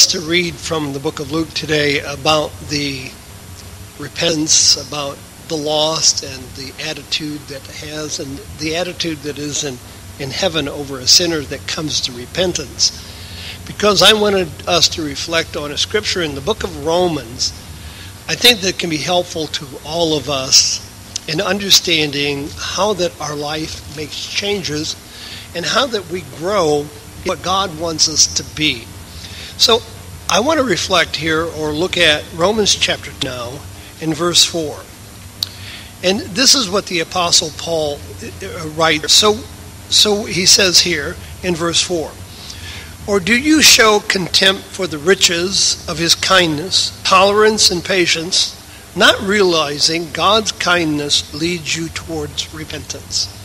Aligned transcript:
us 0.00 0.06
to 0.06 0.20
read 0.20 0.54
from 0.54 0.94
the 0.94 0.98
book 0.98 1.20
of 1.20 1.30
Luke 1.30 1.50
today 1.50 2.00
about 2.00 2.50
the 2.70 3.10
repentance, 3.98 4.78
about 4.88 5.18
the 5.48 5.56
lost, 5.56 6.24
and 6.24 6.42
the 6.56 6.72
attitude 6.88 7.38
that 7.48 7.60
has, 7.66 8.18
and 8.18 8.38
the 8.60 8.76
attitude 8.76 9.18
that 9.18 9.38
is 9.38 9.62
in, 9.62 9.76
in 10.18 10.30
heaven 10.30 10.68
over 10.68 10.98
a 10.98 11.06
sinner 11.06 11.40
that 11.40 11.66
comes 11.66 12.00
to 12.00 12.12
repentance. 12.12 12.96
Because 13.66 14.02
I 14.02 14.14
wanted 14.14 14.48
us 14.66 14.88
to 14.90 15.02
reflect 15.02 15.54
on 15.54 15.70
a 15.70 15.76
scripture 15.76 16.22
in 16.22 16.34
the 16.34 16.40
book 16.40 16.64
of 16.64 16.86
Romans, 16.86 17.50
I 18.26 18.36
think 18.36 18.60
that 18.60 18.78
can 18.78 18.88
be 18.88 18.96
helpful 18.96 19.48
to 19.48 19.66
all 19.84 20.16
of 20.16 20.30
us 20.30 20.80
in 21.28 21.42
understanding 21.42 22.48
how 22.56 22.94
that 22.94 23.20
our 23.20 23.36
life 23.36 23.94
makes 23.98 24.24
changes 24.24 24.96
and 25.54 25.66
how 25.66 25.84
that 25.88 26.08
we 26.08 26.22
grow 26.38 26.86
what 27.24 27.42
God 27.42 27.78
wants 27.78 28.08
us 28.08 28.26
to 28.36 28.56
be. 28.56 28.86
So 29.58 29.80
I 30.30 30.38
want 30.38 30.60
to 30.60 30.64
reflect 30.64 31.16
here 31.16 31.42
or 31.42 31.72
look 31.72 31.96
at 31.96 32.24
Romans 32.34 32.72
chapter 32.72 33.10
now 33.24 33.58
in 34.00 34.14
verse 34.14 34.44
4. 34.44 34.78
And 36.04 36.20
this 36.20 36.54
is 36.54 36.70
what 36.70 36.86
the 36.86 37.00
apostle 37.00 37.50
Paul 37.58 37.98
uh, 38.42 38.68
writes. 38.68 39.12
So 39.12 39.34
so 39.90 40.24
he 40.24 40.46
says 40.46 40.80
here 40.80 41.16
in 41.42 41.56
verse 41.56 41.82
4. 41.82 42.12
Or 43.08 43.18
do 43.18 43.36
you 43.36 43.60
show 43.60 43.98
contempt 43.98 44.62
for 44.62 44.86
the 44.86 44.98
riches 44.98 45.84
of 45.88 45.98
his 45.98 46.14
kindness, 46.14 46.98
tolerance 47.02 47.72
and 47.72 47.84
patience, 47.84 48.56
not 48.94 49.20
realizing 49.20 50.12
God's 50.12 50.52
kindness 50.52 51.34
leads 51.34 51.76
you 51.76 51.88
towards 51.88 52.54
repentance? 52.54 53.39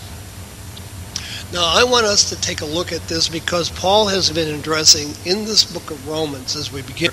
Now, 1.55 1.71
I 1.73 1.85
want 1.85 2.05
us 2.05 2.27
to 2.31 2.41
take 2.41 2.59
a 2.59 2.65
look 2.65 2.91
at 2.91 3.07
this 3.07 3.29
because 3.29 3.69
Paul 3.69 4.07
has 4.07 4.29
been 4.29 4.53
addressing 4.59 5.13
in 5.23 5.45
this 5.45 5.63
book 5.63 5.89
of 5.89 6.05
Romans 6.05 6.53
as 6.57 6.69
we 6.69 6.81
begin. 6.81 7.11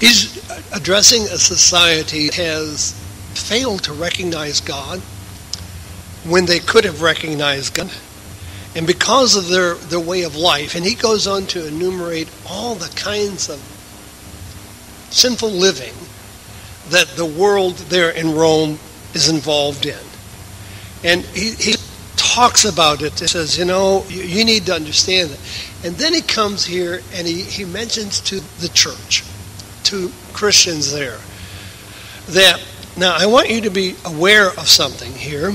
He's 0.00 0.44
addressing 0.72 1.22
a 1.22 1.38
society 1.38 2.26
that 2.26 2.34
has 2.34 3.00
failed 3.34 3.84
to 3.84 3.92
recognize 3.92 4.60
God 4.60 4.98
when 6.24 6.46
they 6.46 6.58
could 6.58 6.84
have 6.84 7.00
recognized 7.00 7.74
God. 7.74 7.92
And 8.74 8.88
because 8.88 9.36
of 9.36 9.46
their, 9.46 9.74
their 9.74 10.00
way 10.00 10.22
of 10.22 10.34
life, 10.34 10.74
and 10.74 10.84
he 10.84 10.96
goes 10.96 11.28
on 11.28 11.46
to 11.46 11.64
enumerate 11.64 12.28
all 12.48 12.74
the 12.74 12.92
kinds 12.96 13.48
of 13.48 13.60
sinful 15.10 15.48
living 15.48 15.94
that 16.88 17.06
the 17.10 17.24
world 17.24 17.76
there 17.76 18.10
in 18.10 18.34
Rome 18.34 18.80
is 19.14 19.28
involved 19.28 19.86
in. 19.86 20.04
And 21.04 21.24
he, 21.26 21.76
talks 22.30 22.64
about 22.64 23.02
it. 23.02 23.18
He 23.18 23.26
says, 23.26 23.58
you 23.58 23.64
know, 23.64 24.04
you, 24.08 24.22
you 24.22 24.44
need 24.44 24.66
to 24.66 24.74
understand 24.74 25.32
it. 25.32 25.40
And 25.84 25.96
then 25.96 26.14
he 26.14 26.20
comes 26.20 26.64
here 26.64 27.00
and 27.12 27.26
he, 27.26 27.42
he 27.42 27.64
mentions 27.64 28.20
to 28.20 28.38
the 28.60 28.68
church, 28.68 29.24
to 29.84 30.12
Christians 30.32 30.92
there, 30.92 31.18
that, 32.28 32.62
now 32.96 33.16
I 33.18 33.26
want 33.26 33.50
you 33.50 33.60
to 33.62 33.70
be 33.70 33.96
aware 34.04 34.48
of 34.50 34.68
something 34.68 35.12
here. 35.12 35.50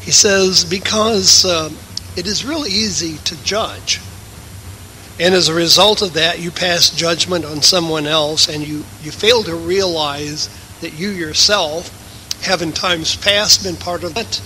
He 0.00 0.10
says, 0.10 0.64
because 0.64 1.44
uh, 1.44 1.70
it 2.16 2.26
is 2.26 2.46
real 2.46 2.64
easy 2.64 3.18
to 3.24 3.44
judge. 3.44 4.00
And 5.20 5.34
as 5.34 5.48
a 5.48 5.54
result 5.54 6.00
of 6.00 6.14
that, 6.14 6.38
you 6.38 6.50
pass 6.50 6.88
judgment 6.88 7.44
on 7.44 7.60
someone 7.60 8.06
else 8.06 8.48
and 8.48 8.66
you, 8.66 8.84
you 9.02 9.10
fail 9.10 9.42
to 9.42 9.54
realize 9.54 10.48
that 10.80 10.98
you 10.98 11.10
yourself 11.10 11.92
have 12.42 12.62
in 12.62 12.72
times 12.72 13.16
past 13.16 13.64
been 13.64 13.76
part 13.76 14.02
of 14.02 14.16
it 14.16 14.40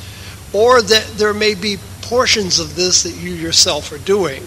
or 0.53 0.83
that 0.83 1.07
there 1.17 1.35
may 1.35 1.55
be 1.55 1.77
portions 2.03 2.59
of 2.59 2.75
this 2.75 3.05
that 3.05 3.13
you 3.13 3.33
yourself 3.33 3.93
are 3.93 3.99
doing. 3.99 4.43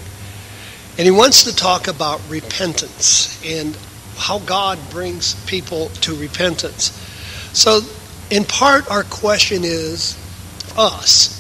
And 0.98 1.06
he 1.06 1.12
wants 1.12 1.44
to 1.46 1.56
talk 1.56 1.88
about 1.88 2.22
repentance 2.30 3.42
and 3.46 3.78
how 4.18 4.40
God 4.40 4.78
brings 4.92 5.34
people 5.46 5.90
to 6.02 6.16
repentance. 6.16 6.92
So, 7.54 7.82
in 8.30 8.44
part, 8.46 8.90
our 8.92 9.04
question 9.04 9.64
is 9.64 10.18
us, 10.78 11.40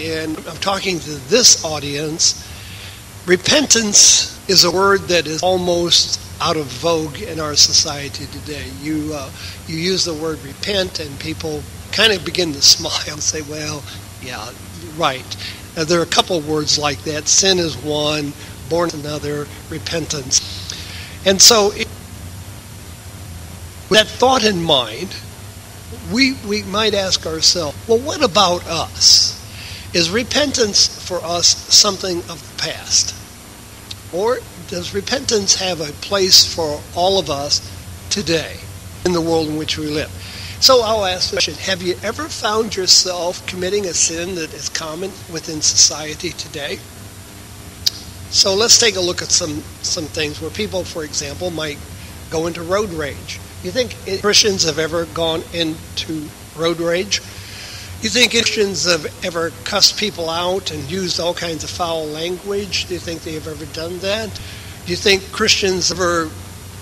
and 0.00 0.36
I'm 0.48 0.56
talking 0.56 0.98
to 1.00 1.10
this 1.28 1.64
audience. 1.64 2.48
Repentance 3.26 4.38
is 4.48 4.64
a 4.64 4.70
word 4.70 5.02
that 5.02 5.26
is 5.26 5.42
almost 5.42 6.20
out 6.40 6.56
of 6.56 6.66
vogue 6.66 7.22
in 7.22 7.38
our 7.38 7.54
society 7.54 8.26
today. 8.26 8.64
You 8.80 9.12
uh, 9.14 9.30
you 9.68 9.76
use 9.76 10.04
the 10.04 10.14
word 10.14 10.42
repent, 10.44 10.98
and 10.98 11.18
people 11.20 11.62
kind 11.92 12.12
of 12.12 12.24
begin 12.24 12.52
to 12.52 12.62
smile 12.74 13.14
and 13.14 13.22
say, 13.22 13.42
"Well, 13.42 13.82
yeah, 14.22 14.50
right. 14.96 15.36
Now, 15.76 15.84
there 15.84 16.00
are 16.00 16.04
a 16.04 16.06
couple 16.06 16.40
words 16.40 16.78
like 16.78 17.02
that. 17.04 17.28
Sin 17.28 17.58
is 17.58 17.76
one, 17.76 18.32
born 18.68 18.90
another, 18.94 19.46
repentance. 19.70 20.40
And 21.24 21.40
so, 21.40 21.72
it, 21.72 21.88
with 23.88 23.98
that 23.98 24.06
thought 24.06 24.44
in 24.44 24.62
mind, 24.62 25.14
we, 26.12 26.34
we 26.46 26.62
might 26.64 26.94
ask 26.94 27.26
ourselves, 27.26 27.76
well, 27.88 27.98
what 27.98 28.22
about 28.22 28.66
us? 28.66 29.38
Is 29.94 30.10
repentance 30.10 31.06
for 31.06 31.22
us 31.22 31.48
something 31.48 32.18
of 32.18 32.56
the 32.56 32.62
past? 32.62 33.14
Or 34.12 34.38
does 34.68 34.94
repentance 34.94 35.56
have 35.56 35.80
a 35.80 35.92
place 36.00 36.54
for 36.54 36.80
all 36.94 37.18
of 37.18 37.28
us 37.28 37.60
today 38.08 38.56
in 39.04 39.12
the 39.12 39.20
world 39.20 39.48
in 39.48 39.56
which 39.56 39.76
we 39.76 39.86
live? 39.86 40.10
So 40.62 40.80
I'll 40.82 41.04
ask 41.04 41.30
the 41.30 41.38
question 41.38 41.54
Have 41.54 41.82
you 41.82 41.96
ever 42.04 42.28
found 42.28 42.76
yourself 42.76 43.44
committing 43.48 43.86
a 43.86 43.92
sin 43.92 44.36
that 44.36 44.54
is 44.54 44.68
common 44.68 45.10
within 45.28 45.60
society 45.60 46.30
today? 46.30 46.78
So 48.30 48.54
let's 48.54 48.78
take 48.78 48.94
a 48.94 49.00
look 49.00 49.22
at 49.22 49.32
some, 49.32 49.64
some 49.82 50.04
things 50.04 50.40
where 50.40 50.52
people, 50.52 50.84
for 50.84 51.02
example, 51.02 51.50
might 51.50 51.78
go 52.30 52.46
into 52.46 52.62
road 52.62 52.90
rage. 52.90 53.40
You 53.64 53.72
think 53.72 53.96
Christians 54.22 54.62
have 54.62 54.78
ever 54.78 55.06
gone 55.06 55.42
into 55.52 56.28
road 56.56 56.78
rage? 56.78 57.18
You 58.00 58.08
think 58.08 58.30
Christians 58.30 58.84
have 58.84 59.12
ever 59.24 59.50
cussed 59.64 59.98
people 59.98 60.30
out 60.30 60.70
and 60.70 60.88
used 60.88 61.18
all 61.18 61.34
kinds 61.34 61.64
of 61.64 61.70
foul 61.70 62.06
language? 62.06 62.86
Do 62.86 62.94
you 62.94 63.00
think 63.00 63.22
they 63.22 63.32
have 63.32 63.48
ever 63.48 63.66
done 63.66 63.98
that? 63.98 64.32
Do 64.86 64.92
you 64.92 64.96
think 64.96 65.32
Christians 65.32 65.90
ever 65.90 66.30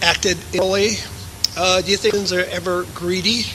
acted 0.02 0.36
illegally? 0.52 0.98
Uh, 1.56 1.80
do 1.80 1.91
you 1.91 1.97
think 1.97 2.12
Christians 2.12 2.34
are 2.34 2.44
ever 2.50 2.84
greedy? 2.94 3.47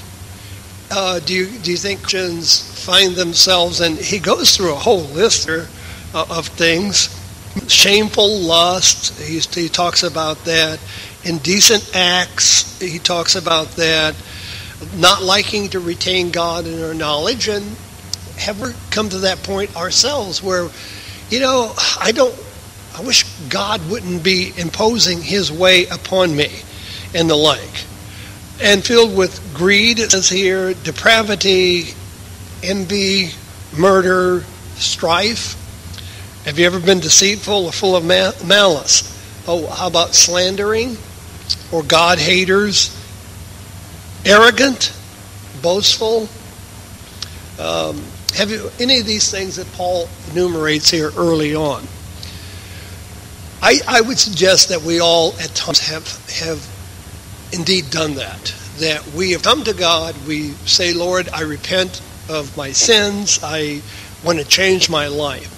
Uh, 0.91 1.19
do 1.19 1.34
you 1.34 1.46
do 1.59 1.72
you 1.72 1.78
think 1.78 2.01
Christians 2.01 2.84
find 2.85 3.16
themselves? 3.16 3.81
And 3.81 3.97
he 3.97 4.19
goes 4.19 4.56
through 4.56 4.73
a 4.73 4.78
whole 4.78 5.01
list 5.01 5.46
here, 5.47 5.68
uh, 6.13 6.25
of 6.29 6.47
things: 6.47 7.09
shameful 7.68 8.40
lust. 8.40 9.19
He, 9.19 9.40
he 9.40 9.69
talks 9.69 10.03
about 10.03 10.44
that. 10.46 10.79
Indecent 11.23 11.96
acts. 11.96 12.79
He 12.79 13.00
talks 13.00 13.35
about 13.35 13.69
that. 13.72 14.16
Not 14.97 15.23
liking 15.23 15.69
to 15.69 15.79
retain 15.79 16.31
God 16.31 16.68
in 16.68 16.84
our 16.84 16.94
knowledge, 16.94 17.47
and 17.47 17.66
have 18.38 18.62
we 18.62 18.72
come 18.91 19.09
to 19.09 19.19
that 19.19 19.41
point 19.41 19.75
ourselves 19.75 20.44
where, 20.44 20.69
you 21.29 21.40
know, 21.40 21.73
I 22.00 22.12
don't. 22.12 22.35
I 22.96 23.02
wish 23.02 23.23
God 23.50 23.90
wouldn't 23.90 24.23
be 24.23 24.53
imposing 24.57 25.22
His 25.22 25.52
way 25.52 25.88
upon 25.88 26.35
me, 26.35 26.52
and 27.13 27.29
the 27.29 27.35
like 27.35 27.84
and 28.61 28.83
filled 28.83 29.16
with 29.16 29.53
greed, 29.53 29.99
says 29.99 30.29
here, 30.29 30.73
depravity, 30.73 31.93
envy, 32.63 33.29
murder, 33.77 34.43
strife. 34.75 35.61
Have 36.45 36.59
you 36.59 36.66
ever 36.66 36.79
been 36.79 36.99
deceitful 36.99 37.66
or 37.66 37.71
full 37.71 37.95
of 37.95 38.05
malice? 38.05 39.11
Oh, 39.47 39.67
how 39.67 39.88
about 39.88 40.13
slandering 40.13 40.97
or 41.71 41.83
God 41.83 42.17
haters? 42.19 42.95
Arrogant, 44.25 44.93
boastful. 45.61 46.29
Um, 47.59 48.02
have 48.35 48.49
you 48.49 48.69
any 48.79 48.99
of 48.99 49.05
these 49.05 49.31
things 49.31 49.55
that 49.55 49.72
Paul 49.73 50.09
enumerates 50.31 50.90
here 50.90 51.11
early 51.17 51.55
on? 51.55 51.84
I, 53.61 53.79
I 53.87 54.02
would 54.02 54.19
suggest 54.19 54.69
that 54.69 54.81
we 54.81 54.99
all 54.99 55.34
at 55.40 55.53
times 55.55 55.79
have 55.87 56.05
have 56.40 56.74
indeed 57.51 57.89
done 57.89 58.15
that. 58.15 58.53
That 58.79 59.05
we 59.13 59.31
have 59.31 59.43
come 59.43 59.63
to 59.63 59.73
God, 59.73 60.15
we 60.27 60.51
say, 60.65 60.93
Lord, 60.93 61.29
I 61.29 61.41
repent 61.41 62.01
of 62.29 62.55
my 62.57 62.71
sins, 62.71 63.39
I 63.43 63.81
want 64.23 64.39
to 64.39 64.45
change 64.45 64.89
my 64.89 65.07
life. 65.07 65.51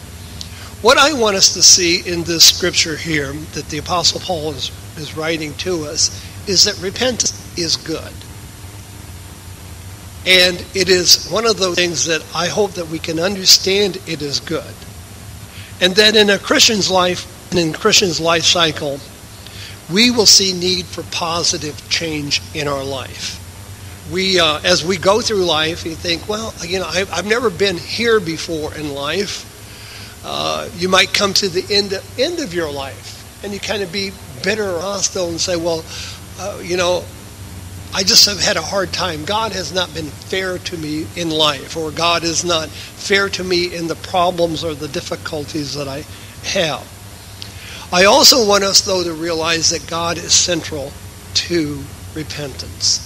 What 0.81 0.97
I 0.97 1.13
want 1.13 1.35
us 1.35 1.53
to 1.53 1.63
see 1.63 2.07
in 2.07 2.23
this 2.23 2.45
scripture 2.45 2.95
here 2.95 3.33
that 3.53 3.69
the 3.69 3.79
Apostle 3.79 4.19
Paul 4.19 4.51
is, 4.51 4.71
is 4.97 5.17
writing 5.17 5.53
to 5.55 5.85
us 5.85 6.23
is 6.47 6.65
that 6.65 6.79
repentance 6.81 7.57
is 7.57 7.77
good. 7.77 8.13
And 10.27 10.63
it 10.75 10.89
is 10.89 11.29
one 11.29 11.47
of 11.47 11.57
those 11.57 11.75
things 11.75 12.05
that 12.05 12.23
I 12.35 12.47
hope 12.47 12.73
that 12.73 12.89
we 12.89 12.99
can 12.99 13.19
understand 13.19 13.97
it 14.07 14.21
is 14.21 14.39
good. 14.39 14.75
And 15.79 15.95
that 15.95 16.15
in 16.15 16.29
a 16.29 16.37
Christian's 16.37 16.91
life, 16.91 17.25
in 17.55 17.73
a 17.73 17.77
Christian's 17.77 18.19
life 18.19 18.43
cycle, 18.43 18.99
we 19.91 20.11
will 20.11 20.25
see 20.25 20.53
need 20.53 20.85
for 20.85 21.03
positive 21.03 21.89
change 21.89 22.41
in 22.53 22.67
our 22.67 22.83
life. 22.83 23.43
We, 24.11 24.39
uh, 24.39 24.59
as 24.63 24.85
we 24.85 24.97
go 24.97 25.21
through 25.21 25.45
life, 25.45 25.85
you 25.85 25.95
think, 25.95 26.27
well, 26.29 26.53
you 26.65 26.79
know, 26.79 26.87
I've, 26.87 27.11
I've 27.11 27.25
never 27.25 27.49
been 27.49 27.77
here 27.77 28.19
before 28.19 28.73
in 28.75 28.93
life. 28.93 29.53
Uh, 30.25 30.69
you 30.75 30.89
might 30.89 31.13
come 31.13 31.33
to 31.35 31.49
the 31.49 31.65
end 31.73 31.93
of, 31.93 32.19
end 32.19 32.39
of 32.39 32.53
your 32.53 32.71
life, 32.71 33.43
and 33.43 33.53
you 33.53 33.59
kind 33.59 33.83
of 33.83 33.91
be 33.91 34.11
bitter 34.43 34.63
or 34.63 34.79
hostile 34.79 35.29
and 35.29 35.39
say, 35.39 35.55
well, 35.55 35.83
uh, 36.39 36.59
you 36.63 36.77
know, 36.77 37.03
I 37.93 38.03
just 38.03 38.25
have 38.27 38.39
had 38.39 38.57
a 38.57 38.61
hard 38.61 38.91
time. 38.91 39.25
God 39.25 39.53
has 39.53 39.73
not 39.73 39.93
been 39.93 40.05
fair 40.05 40.57
to 40.57 40.77
me 40.77 41.07
in 41.15 41.29
life, 41.29 41.77
or 41.77 41.91
God 41.91 42.23
is 42.23 42.43
not 42.43 42.69
fair 42.69 43.29
to 43.29 43.43
me 43.43 43.73
in 43.75 43.87
the 43.87 43.95
problems 43.95 44.63
or 44.63 44.73
the 44.73 44.89
difficulties 44.89 45.73
that 45.75 45.87
I 45.87 46.03
have. 46.43 46.96
I 47.91 48.05
also 48.05 48.47
want 48.47 48.63
us, 48.63 48.81
though, 48.81 49.03
to 49.03 49.13
realize 49.13 49.69
that 49.69 49.87
God 49.87 50.17
is 50.17 50.33
central 50.33 50.91
to 51.35 51.81
repentance 52.13 53.03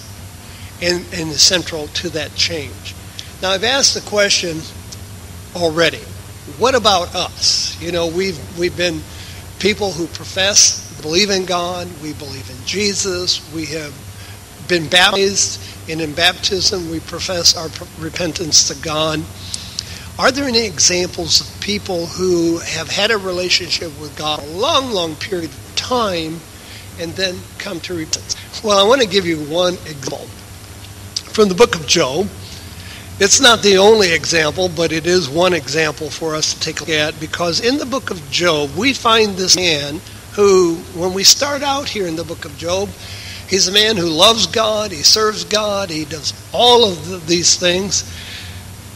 and, 0.82 1.04
and 1.12 1.30
is 1.30 1.42
central 1.42 1.86
to 1.88 2.08
that 2.10 2.34
change. 2.34 2.94
Now, 3.40 3.50
I've 3.50 3.64
asked 3.64 3.94
the 3.94 4.08
question 4.08 4.60
already 5.54 6.00
what 6.58 6.74
about 6.74 7.14
us? 7.14 7.80
You 7.80 7.92
know, 7.92 8.08
we've, 8.08 8.38
we've 8.58 8.76
been 8.76 9.00
people 9.60 9.92
who 9.92 10.08
profess, 10.08 11.00
believe 11.00 11.30
in 11.30 11.44
God, 11.44 11.88
we 12.02 12.12
believe 12.14 12.50
in 12.50 12.56
Jesus, 12.66 13.40
we 13.54 13.66
have 13.66 13.94
been 14.66 14.88
baptized, 14.88 15.60
and 15.88 16.00
in 16.00 16.12
baptism 16.14 16.90
we 16.90 16.98
profess 17.00 17.56
our 17.56 17.68
repentance 18.02 18.68
to 18.68 18.74
God. 18.82 19.20
Are 20.18 20.30
there 20.30 20.44
any 20.44 20.66
examples 20.66 21.40
of 21.40 21.60
people 21.60 22.06
who 22.06 22.58
have 22.58 22.90
had 22.90 23.10
a 23.10 23.16
relationship 23.16 23.98
with 23.98 24.16
God 24.16 24.42
a 24.42 24.46
long, 24.46 24.90
long 24.90 25.16
period 25.16 25.50
of 25.50 25.72
time 25.74 26.40
and 27.00 27.12
then 27.12 27.38
come 27.58 27.80
to 27.80 27.94
repentance? 27.94 28.36
Well, 28.62 28.78
I 28.78 28.86
want 28.86 29.00
to 29.00 29.08
give 29.08 29.24
you 29.24 29.38
one 29.38 29.74
example 29.74 30.26
from 31.32 31.48
the 31.48 31.54
book 31.54 31.74
of 31.74 31.86
Job. 31.86 32.28
It's 33.20 33.40
not 33.40 33.62
the 33.62 33.78
only 33.78 34.12
example, 34.12 34.68
but 34.68 34.92
it 34.92 35.06
is 35.06 35.30
one 35.30 35.54
example 35.54 36.10
for 36.10 36.34
us 36.34 36.52
to 36.54 36.60
take 36.60 36.80
a 36.80 36.84
look 36.84 36.90
at 36.90 37.18
because 37.18 37.60
in 37.60 37.78
the 37.78 37.86
book 37.86 38.10
of 38.10 38.30
Job, 38.30 38.76
we 38.76 38.92
find 38.92 39.36
this 39.36 39.56
man 39.56 40.00
who, 40.34 40.76
when 40.94 41.14
we 41.14 41.24
start 41.24 41.62
out 41.62 41.88
here 41.88 42.06
in 42.06 42.16
the 42.16 42.24
book 42.24 42.44
of 42.44 42.56
Job, 42.58 42.90
he's 43.48 43.68
a 43.68 43.72
man 43.72 43.96
who 43.96 44.08
loves 44.08 44.46
God, 44.46 44.90
he 44.92 45.02
serves 45.02 45.44
God, 45.44 45.88
he 45.88 46.04
does 46.04 46.34
all 46.52 46.84
of 46.84 47.08
the, 47.08 47.16
these 47.18 47.56
things. 47.56 48.04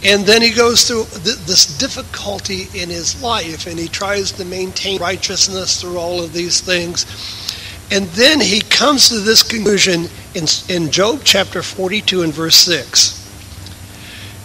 And 0.05 0.25
then 0.25 0.43
he 0.43 0.51
goes 0.51 0.87
through 0.87 1.05
th- 1.05 1.39
this 1.47 1.79
difficulty 1.79 2.69
in 2.75 2.91
his 2.91 3.23
life 3.23 3.67
and 3.67 3.79
he 3.79 3.89
tries 3.89 4.31
to 4.33 4.45
maintain 4.45 5.01
righteousness 5.01 5.81
through 5.81 5.99
all 5.99 6.23
of 6.23 6.33
these 6.33 6.61
things. 6.61 7.07
And 7.91 8.07
then 8.09 8.41
he 8.41 8.61
comes 8.61 9.09
to 9.09 9.21
this 9.21 9.43
conclusion 9.43 10.09
in, 10.35 10.47
in 10.69 10.91
Job 10.91 11.21
chapter 11.25 11.63
42 11.63 12.23
and 12.23 12.33
verse 12.33 12.57
6. 12.57 13.17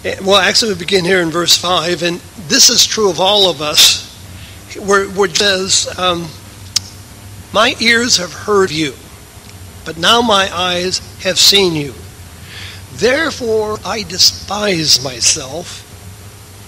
Eh, 0.03 0.15
well, 0.23 0.37
actually, 0.37 0.73
we 0.73 0.79
begin 0.79 1.05
here 1.05 1.21
in 1.21 1.29
verse 1.29 1.57
5, 1.57 2.03
and 2.03 2.17
this 2.47 2.69
is 2.69 2.85
true 2.85 3.09
of 3.09 3.19
all 3.19 3.49
of 3.49 3.61
us, 3.61 4.07
where, 4.75 5.05
where 5.09 5.29
it 5.29 5.37
says, 5.37 5.87
um, 5.99 6.27
My 7.53 7.75
ears 7.79 8.17
have 8.17 8.33
heard 8.33 8.71
you, 8.71 8.93
but 9.85 9.97
now 9.97 10.21
my 10.21 10.49
eyes 10.55 10.99
have 11.23 11.37
seen 11.37 11.73
you. 11.73 11.93
Therefore, 12.93 13.77
I 13.85 14.03
despise 14.03 15.03
myself 15.03 15.87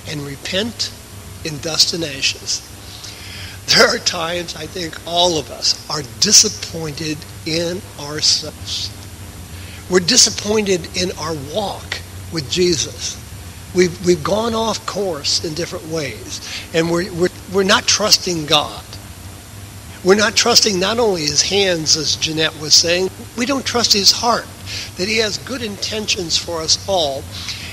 and 0.10 0.22
repent 0.22 0.92
in 1.46 1.58
dust 1.60 1.94
and 1.94 2.04
ashes. 2.04 2.70
There 3.68 3.88
are 3.88 4.00
times, 4.00 4.56
I 4.56 4.66
think 4.66 4.96
all 5.08 5.38
of 5.38 5.50
us 5.50 5.90
are 5.90 6.02
disappointed 6.20 7.18
in 7.46 7.82
ourselves. 8.00 8.92
We're 9.90 10.00
disappointed 10.00 10.98
in 10.98 11.12
our 11.18 11.36
walk 11.54 12.00
with 12.32 12.50
Jesus. 12.50 13.20
We've, 13.76 14.06
we've 14.06 14.24
gone 14.24 14.54
off 14.54 14.86
course 14.86 15.44
in 15.44 15.54
different 15.54 15.88
ways, 15.88 16.42
and 16.74 16.92
we're, 16.92 17.12
we're, 17.14 17.30
we're 17.54 17.64
not 17.64 17.88
trusting 17.88 18.46
God. 18.46 18.84
We're 20.04 20.16
not 20.16 20.36
trusting 20.36 20.80
not 20.80 21.00
only 21.00 21.22
his 21.22 21.42
hands, 21.42 21.96
as 21.96 22.16
Jeanette 22.18 22.60
was 22.60 22.74
saying, 22.74 23.10
we 23.38 23.46
don't 23.46 23.66
trust 23.66 23.94
his 23.94 24.12
heart, 24.12 24.46
that 24.98 25.08
he 25.08 25.18
has 25.18 25.38
good 25.38 25.62
intentions 25.62 26.38
for 26.38 26.62
us 26.62 26.88
all, 26.88 27.24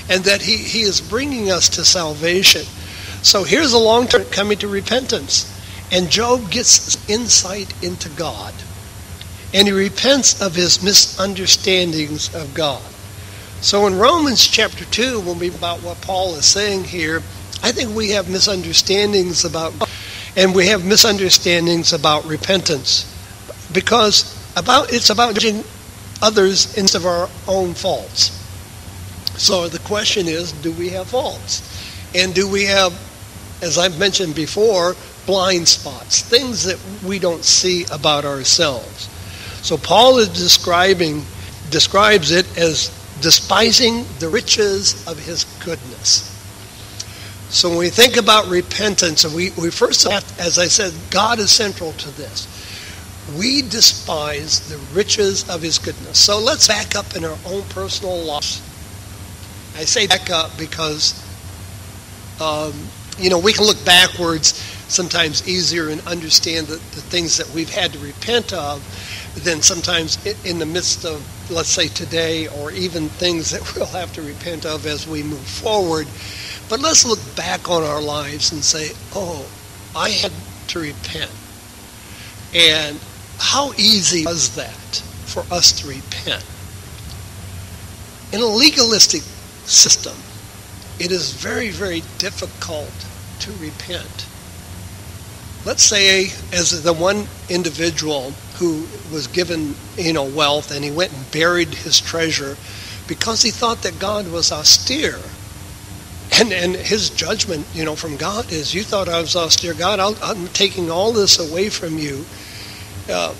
and 0.09 0.23
that 0.23 0.41
he, 0.41 0.57
he 0.57 0.81
is 0.81 1.01
bringing 1.01 1.51
us 1.51 1.69
to 1.69 1.85
salvation. 1.85 2.63
So 3.21 3.43
here's 3.43 3.73
a 3.73 3.77
long 3.77 4.07
term 4.07 4.25
coming 4.25 4.57
to 4.59 4.67
repentance. 4.67 5.47
And 5.91 6.09
Job 6.09 6.49
gets 6.49 6.97
insight 7.09 7.73
into 7.83 8.09
God. 8.09 8.53
And 9.53 9.67
he 9.67 9.73
repents 9.73 10.41
of 10.41 10.55
his 10.55 10.81
misunderstandings 10.81 12.33
of 12.33 12.53
God. 12.53 12.81
So 13.61 13.85
in 13.85 13.97
Romans 13.97 14.47
chapter 14.47 14.85
2, 14.85 15.19
when 15.19 15.37
we 15.37 15.49
about 15.49 15.83
what 15.83 16.01
Paul 16.01 16.33
is 16.35 16.45
saying 16.45 16.85
here, 16.85 17.17
I 17.61 17.71
think 17.71 17.95
we 17.95 18.09
have 18.11 18.29
misunderstandings 18.29 19.45
about 19.45 19.73
and 20.35 20.55
we 20.55 20.67
have 20.67 20.83
misunderstandings 20.85 21.93
about 21.93 22.25
repentance 22.25 23.05
because 23.71 24.37
about 24.55 24.91
it's 24.91 25.09
about 25.09 25.35
judging 25.35 25.63
others 26.21 26.77
instead 26.77 27.01
of 27.01 27.05
our 27.05 27.29
own 27.47 27.73
faults. 27.73 28.37
So 29.37 29.67
the 29.67 29.79
question 29.79 30.27
is, 30.27 30.51
do 30.51 30.71
we 30.73 30.89
have 30.89 31.09
faults? 31.09 31.67
And 32.13 32.33
do 32.33 32.49
we 32.49 32.65
have, 32.65 32.93
as 33.61 33.77
I've 33.77 33.97
mentioned 33.97 34.35
before, 34.35 34.95
blind 35.25 35.67
spots, 35.67 36.21
things 36.21 36.63
that 36.63 36.79
we 37.07 37.19
don't 37.19 37.43
see 37.43 37.85
about 37.91 38.25
ourselves. 38.25 39.09
So 39.61 39.77
Paul 39.77 40.17
is 40.17 40.29
describing 40.29 41.23
describes 41.69 42.31
it 42.31 42.45
as 42.57 42.89
despising 43.21 44.05
the 44.19 44.27
riches 44.27 45.07
of 45.07 45.17
his 45.17 45.45
goodness. 45.63 46.27
So 47.49 47.69
when 47.69 47.77
we 47.79 47.89
think 47.89 48.17
about 48.17 48.47
repentance, 48.47 49.25
we, 49.25 49.51
we 49.51 49.71
first 49.71 50.09
have, 50.09 50.39
as 50.39 50.59
I 50.59 50.67
said, 50.67 50.93
God 51.09 51.39
is 51.39 51.51
central 51.51 51.93
to 51.93 52.11
this. 52.17 52.47
We 53.37 53.61
despise 53.61 54.59
the 54.69 54.77
riches 54.95 55.47
of 55.49 55.61
his 55.61 55.77
goodness. 55.79 56.19
So 56.19 56.39
let's 56.39 56.67
back 56.67 56.95
up 56.95 57.15
in 57.15 57.23
our 57.25 57.37
own 57.45 57.63
personal 57.63 58.17
lives. 58.17 58.61
I 59.75 59.85
say 59.85 60.07
back 60.07 60.29
up 60.29 60.57
because, 60.57 61.13
um, 62.41 62.73
you 63.17 63.29
know, 63.29 63.39
we 63.39 63.53
can 63.53 63.65
look 63.65 63.83
backwards 63.85 64.53
sometimes 64.91 65.47
easier 65.47 65.89
and 65.89 66.05
understand 66.05 66.67
the, 66.67 66.75
the 66.75 67.01
things 67.01 67.37
that 67.37 67.49
we've 67.51 67.69
had 67.69 67.93
to 67.93 67.99
repent 67.99 68.51
of 68.51 68.83
than 69.43 69.61
sometimes 69.61 70.17
in 70.45 70.59
the 70.59 70.65
midst 70.65 71.05
of, 71.05 71.25
let's 71.49 71.69
say, 71.69 71.87
today 71.87 72.47
or 72.47 72.71
even 72.71 73.07
things 73.07 73.51
that 73.51 73.75
we'll 73.75 73.85
have 73.87 74.11
to 74.13 74.21
repent 74.21 74.65
of 74.65 74.85
as 74.85 75.07
we 75.07 75.23
move 75.23 75.39
forward. 75.39 76.07
But 76.69 76.81
let's 76.81 77.05
look 77.05 77.19
back 77.35 77.69
on 77.69 77.83
our 77.83 78.01
lives 78.01 78.51
and 78.51 78.63
say, 78.63 78.89
oh, 79.15 79.45
I 79.95 80.09
had 80.09 80.31
to 80.69 80.79
repent. 80.79 81.31
And 82.53 82.99
how 83.41 83.73
easy 83.73 84.23
was 84.23 84.55
that 84.55 85.01
for 85.25 85.43
us 85.51 85.71
to 85.81 85.87
repent? 85.87 86.45
In 88.31 88.39
a 88.39 88.45
legalistic 88.45 89.23
system, 89.65 90.15
it 90.99 91.11
is 91.11 91.33
very, 91.33 91.69
very 91.71 92.03
difficult 92.19 92.93
to 93.39 93.51
repent. 93.53 94.27
Let's 95.65 95.81
say 95.81 96.31
as 96.53 96.83
the 96.83 96.93
one 96.93 97.25
individual 97.49 98.31
who 98.59 98.85
was 99.11 99.25
given 99.25 99.73
you 99.97 100.13
know 100.13 100.23
wealth 100.23 100.71
and 100.71 100.85
he 100.85 100.91
went 100.91 101.11
and 101.11 101.31
buried 101.31 101.69
his 101.69 101.99
treasure 101.99 102.55
because 103.07 103.41
he 103.41 103.49
thought 103.49 103.81
that 103.81 103.99
God 103.99 104.31
was 104.31 104.51
austere. 104.51 105.19
And 106.33 106.53
and 106.53 106.75
his 106.75 107.09
judgment 107.09 107.65
you 107.73 107.85
know 107.85 107.95
from 107.95 108.17
God 108.17 108.51
is 108.51 108.73
you 108.73 108.83
thought 108.83 109.09
I 109.09 109.19
was 109.19 109.35
austere. 109.35 109.73
God 109.73 109.99
i 109.99 110.29
am 110.31 110.47
taking 110.49 110.91
all 110.91 111.11
this 111.11 111.39
away 111.39 111.69
from 111.69 111.97
you 111.97 112.23
uh, 113.09 113.33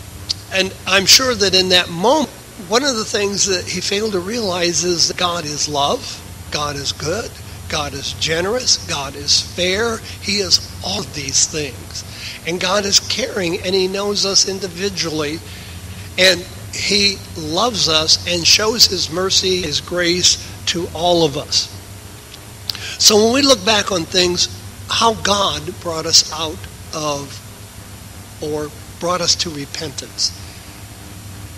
and 0.53 0.73
I'm 0.87 1.05
sure 1.05 1.33
that 1.33 1.53
in 1.53 1.69
that 1.69 1.89
moment 1.89 2.29
one 2.67 2.83
of 2.83 2.95
the 2.95 3.05
things 3.05 3.47
that 3.47 3.65
he 3.65 3.81
failed 3.81 4.11
to 4.13 4.19
realize 4.19 4.83
is 4.83 5.07
that 5.07 5.17
God 5.17 5.45
is 5.45 5.67
love 5.67 6.19
God 6.51 6.75
is 6.75 6.91
good 6.91 7.31
God 7.69 7.93
is 7.93 8.13
generous 8.13 8.77
God 8.87 9.15
is 9.15 9.41
fair 9.41 9.97
he 10.21 10.37
is 10.39 10.59
all 10.83 11.01
these 11.01 11.47
things 11.47 12.03
and 12.45 12.59
God 12.59 12.85
is 12.85 12.99
caring 12.99 13.59
and 13.61 13.75
He 13.75 13.87
knows 13.87 14.25
us 14.25 14.47
individually. 14.49 15.39
And 16.17 16.41
He 16.73 17.17
loves 17.37 17.87
us 17.87 18.25
and 18.27 18.45
shows 18.45 18.85
His 18.85 19.11
mercy, 19.11 19.61
His 19.61 19.81
grace 19.81 20.47
to 20.67 20.87
all 20.93 21.23
of 21.23 21.37
us. 21.37 21.69
So 22.97 23.23
when 23.23 23.33
we 23.33 23.41
look 23.41 23.63
back 23.65 23.91
on 23.91 24.03
things, 24.03 24.47
how 24.89 25.13
God 25.15 25.61
brought 25.81 26.05
us 26.05 26.31
out 26.33 26.57
of 26.93 27.37
or 28.41 28.69
brought 29.01 29.19
us 29.19 29.35
to 29.35 29.49
repentance, 29.49 30.31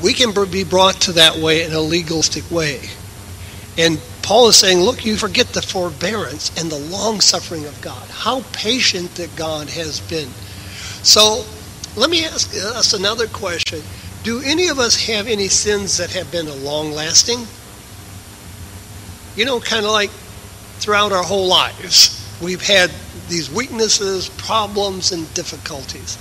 we 0.02 0.14
can 0.14 0.34
be 0.50 0.64
brought 0.64 0.96
to 1.02 1.12
that 1.12 1.36
way 1.36 1.64
in 1.64 1.74
a 1.74 1.80
legalistic 1.80 2.50
way. 2.50 2.82
And 3.78 4.02
Paul 4.24 4.48
is 4.48 4.56
saying, 4.56 4.80
look, 4.80 5.06
you 5.06 5.16
forget 5.16 5.48
the 5.48 5.62
forbearance 5.62 6.50
and 6.60 6.72
the 6.72 6.80
long 6.80 7.22
suffering 7.22 7.66
of 7.66 7.80
God. 7.82 8.10
How 8.10 8.42
patient 8.54 9.16
that 9.16 9.36
God 9.36 9.70
has 9.70 10.00
been. 10.00 10.30
So 11.04 11.44
let 11.96 12.10
me 12.10 12.26
ask 12.26 12.56
uh, 12.56 12.80
us 12.80 12.94
another 12.94 13.28
question. 13.28 13.82
Do 14.24 14.42
any 14.44 14.70
of 14.70 14.80
us 14.80 15.08
have 15.08 15.28
any 15.28 15.50
sins 15.50 15.98
that 15.98 16.12
have 16.12 16.32
been 16.32 16.48
a 16.48 16.56
long 16.56 16.92
lasting? 16.92 17.46
You 19.36 19.46
know, 19.46 19.60
kind 19.60 19.86
of 19.86 19.92
like 19.92 20.10
throughout 20.80 21.12
our 21.12 21.24
whole 21.24 21.48
lives, 21.48 22.26
we've 22.42 22.62
had 22.62 22.90
these 23.28 23.52
weaknesses, 23.52 24.30
problems, 24.30 25.12
and 25.12 25.32
difficulties. 25.34 26.18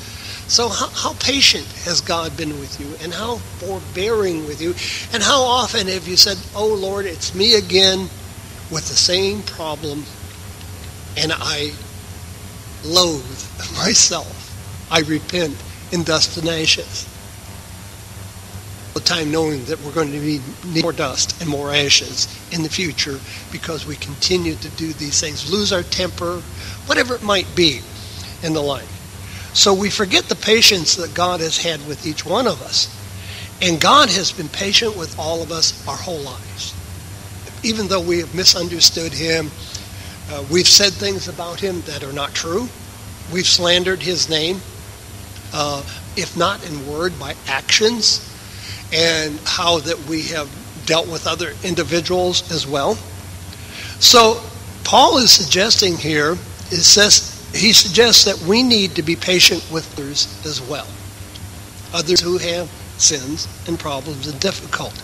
So, 0.53 0.69
how, 0.69 0.89
how, 0.89 1.15
patient 1.15 1.65
has 1.87 2.03
God 2.03 2.37
been 2.37 2.61
with 2.61 2.79
you, 2.79 2.95
and 3.03 3.11
how 3.15 3.37
forbearing 3.37 4.47
with 4.47 4.61
you, 4.61 4.75
and 5.15 5.23
how 5.23 5.41
often 5.41 5.89
have 5.89 6.07
you 6.07 6.19
said, 6.19 6.37
Oh 6.55 6.75
Lord, 6.75 7.07
it's 7.07 7.35
me 7.35 7.55
again 7.55 8.01
with 8.71 8.87
the 8.87 8.95
same 8.95 9.41
problem, 9.45 10.05
and 11.17 11.33
I 11.35 11.73
loathe 12.85 13.73
myself. 13.79 14.29
I 14.91 15.01
repent 15.01 15.57
in 15.91 16.03
dust 16.03 16.37
and 16.37 16.51
ashes. 16.51 17.09
The 18.93 19.01
time 19.01 19.33
knowing 19.33 19.65
that 19.65 19.81
we're 19.81 19.93
going 19.93 20.13
to 20.13 20.21
need 20.21 20.43
more 20.83 20.93
dust 20.93 21.41
and 21.41 21.49
more 21.49 21.73
ashes 21.73 22.29
in 22.53 22.63
the 22.63 22.69
future 22.69 23.19
because 23.51 23.87
we 23.87 23.97
continue 23.97 24.57
to 24.57 24.69
do 24.69 24.93
these 24.93 25.19
things, 25.19 25.51
lose 25.51 25.73
our 25.73 25.83
temper, 25.83 26.43
whatever 26.85 27.15
it 27.15 27.23
might 27.23 27.47
be, 27.57 27.81
and 28.43 28.55
the 28.55 28.61
like. 28.61 28.85
So 29.55 29.75
we 29.75 29.91
forget 29.91 30.25
the 30.25 30.37
patience 30.37 30.97
that 30.97 31.15
God 31.15 31.41
has 31.41 31.59
had 31.59 31.87
with 31.87 32.07
each 32.07 32.25
one 32.25 32.47
of 32.47 32.63
us. 32.63 32.89
And 33.61 33.81
God 33.81 34.09
has 34.11 34.33
been 34.33 34.49
patient 34.49 34.97
with 34.97 35.19
all 35.19 35.43
of 35.43 35.53
us 35.53 35.87
our 35.87 35.97
whole 35.97 36.21
lives. 36.21 36.75
Even 37.63 37.87
though 37.87 38.01
we 38.01 38.19
have 38.19 38.35
misunderstood 38.35 39.13
Him, 39.13 39.51
uh, 40.31 40.45
we've 40.51 40.67
said 40.67 40.93
things 40.93 41.29
about 41.29 41.61
Him 41.61 41.83
that 41.83 42.03
are 42.03 42.13
not 42.13 42.35
true, 42.35 42.69
we've 43.33 43.47
slandered 43.47 44.03
His 44.03 44.29
name, 44.29 44.61
uh, 45.53 45.83
if 46.17 46.37
not 46.37 46.67
in 46.69 46.87
word, 46.89 47.17
by 47.21 47.37
actions, 47.47 48.29
and 48.93 49.39
how 49.45 49.79
that 49.81 49.99
we 50.07 50.23
have 50.23 50.51
dealt 50.87 51.07
with 51.07 51.27
other 51.27 51.53
individuals 51.63 52.51
as 52.51 52.67
well. 52.67 52.97
So 54.01 54.43
Paul 54.83 55.19
is 55.19 55.31
suggesting 55.31 55.97
here, 55.97 56.33
it 56.33 56.83
says 56.83 57.32
he 57.55 57.73
suggests 57.73 58.25
that 58.25 58.39
we 58.49 58.63
need 58.63 58.95
to 58.97 59.03
be 59.03 59.17
patient 59.17 59.67
with 59.71 59.93
others 59.93 60.45
as 60.47 60.61
well. 60.61 60.87
Others 61.93 62.21
who 62.21 62.39
have 62.39 62.69
sins 62.99 63.47
and 63.67 63.79
problems 63.79 64.27
and 64.27 64.39
difficulty. 64.41 65.03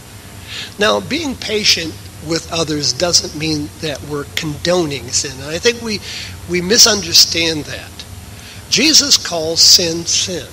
Now, 0.78 1.00
being 1.00 1.34
patient 1.34 1.94
with 2.26 2.50
others 2.52 2.92
doesn't 2.92 3.38
mean 3.38 3.68
that 3.80 4.02
we're 4.02 4.24
condoning 4.34 5.08
sin. 5.08 5.32
And 5.40 5.50
I 5.50 5.58
think 5.58 5.82
we, 5.82 6.00
we 6.48 6.60
misunderstand 6.60 7.64
that. 7.64 7.90
Jesus 8.70 9.16
calls 9.16 9.60
sin 9.60 10.04
sin. 10.04 10.46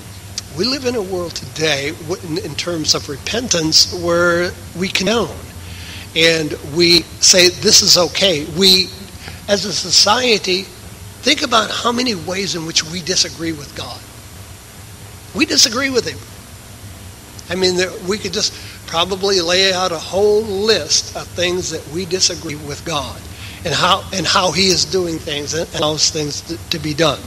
We 0.58 0.66
live 0.66 0.86
in 0.86 0.96
a 0.96 1.02
world 1.02 1.36
today, 1.36 1.94
in 2.22 2.56
terms 2.56 2.96
of 2.96 3.10
repentance, 3.10 3.94
where 3.94 4.52
we 4.78 4.88
condone 4.88 5.36
and 6.16 6.54
we 6.74 7.02
say 7.20 7.50
this 7.50 7.82
is 7.82 7.98
okay. 7.98 8.46
We, 8.58 8.86
as 9.50 9.66
a 9.66 9.74
society, 9.74 10.66
think 11.25 11.41
about 11.41 11.72
how 11.72 11.91
many 11.91 12.13
ways 12.13 12.53
in 12.53 12.67
which 12.67 12.84
we 12.84 13.01
disagree 13.01 13.51
with 13.51 13.75
God. 13.75 14.00
We 15.36 15.48
disagree 15.48 15.89
with 15.89 16.05
Him. 16.05 16.20
I 17.50 17.60
mean, 17.60 17.79
we 18.08 18.20
could 18.20 18.32
just 18.32 18.53
probably 18.86 19.41
lay 19.41 19.74
out 19.74 19.91
a 19.91 19.98
whole 19.98 20.44
list 20.44 21.17
of 21.17 21.27
things 21.29 21.72
that 21.72 21.86
we 21.88 22.05
disagree 22.05 22.55
with 22.55 22.86
God 22.86 23.20
and 23.65 23.74
how 23.74 24.08
and 24.13 24.24
how 24.24 24.51
He 24.51 24.67
is 24.67 24.86
doing 24.86 25.17
things 25.17 25.55
and 25.55 25.67
allows 25.74 26.12
things 26.12 26.41
to, 26.41 26.58
to 26.70 26.77
be 26.77 26.94
done. 26.94 27.20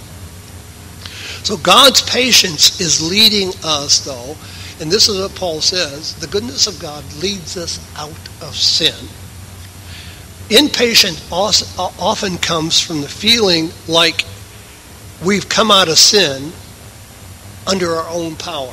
So 1.42 1.56
God's 1.56 2.00
patience 2.02 2.80
is 2.80 3.02
leading 3.02 3.50
us, 3.64 4.04
though, 4.04 4.36
and 4.80 4.92
this 4.92 5.08
is 5.08 5.20
what 5.20 5.34
Paul 5.34 5.60
says 5.60 6.14
the 6.20 6.28
goodness 6.28 6.68
of 6.68 6.78
God 6.78 7.02
leads 7.20 7.56
us 7.56 7.80
out 7.96 8.28
of 8.42 8.54
sin. 8.54 8.94
Impatience 10.50 11.30
often 11.30 12.38
comes 12.38 12.80
from 12.80 13.02
the 13.02 13.08
feeling 13.08 13.70
like 13.86 14.24
we've 15.22 15.46
come 15.48 15.70
out 15.70 15.88
of 15.88 15.98
sin 15.98 16.52
under 17.66 17.94
our 17.94 18.08
own 18.08 18.34
power. 18.36 18.72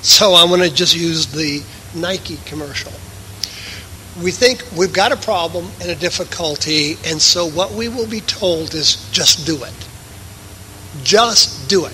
So 0.00 0.32
I 0.32 0.44
want 0.44 0.62
to 0.62 0.72
just 0.72 0.96
use 0.96 1.26
the 1.26 1.62
Nike 1.94 2.38
commercial. 2.46 2.92
We 4.22 4.30
think 4.30 4.64
we've 4.74 4.92
got 4.92 5.12
a 5.12 5.16
problem 5.16 5.68
and 5.82 5.90
a 5.90 5.94
difficulty, 5.94 6.96
and 7.04 7.20
so 7.20 7.46
what 7.46 7.72
we 7.72 7.88
will 7.88 8.08
be 8.08 8.20
told 8.22 8.74
is 8.74 9.06
just 9.10 9.44
do 9.44 9.62
it. 9.64 9.74
Just 11.02 11.68
do 11.68 11.84
it. 11.84 11.92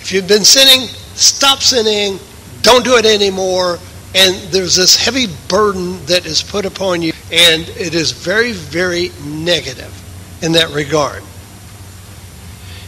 If 0.00 0.12
you've 0.12 0.28
been 0.28 0.44
sinning, 0.44 0.86
stop 1.16 1.62
sinning, 1.62 2.20
don't 2.62 2.84
do 2.84 2.96
it 2.96 3.04
anymore, 3.06 3.80
and 4.14 4.36
there's 4.52 4.76
this 4.76 4.94
heavy 4.96 5.26
burden 5.48 6.04
that 6.06 6.26
is 6.26 6.42
put 6.42 6.64
upon 6.64 7.02
you, 7.02 7.12
and 7.30 7.68
it 7.70 7.94
is 7.94 8.12
very, 8.12 8.52
very 8.52 9.10
negative 9.24 9.92
in 10.42 10.52
that 10.52 10.70
regard. 10.70 11.22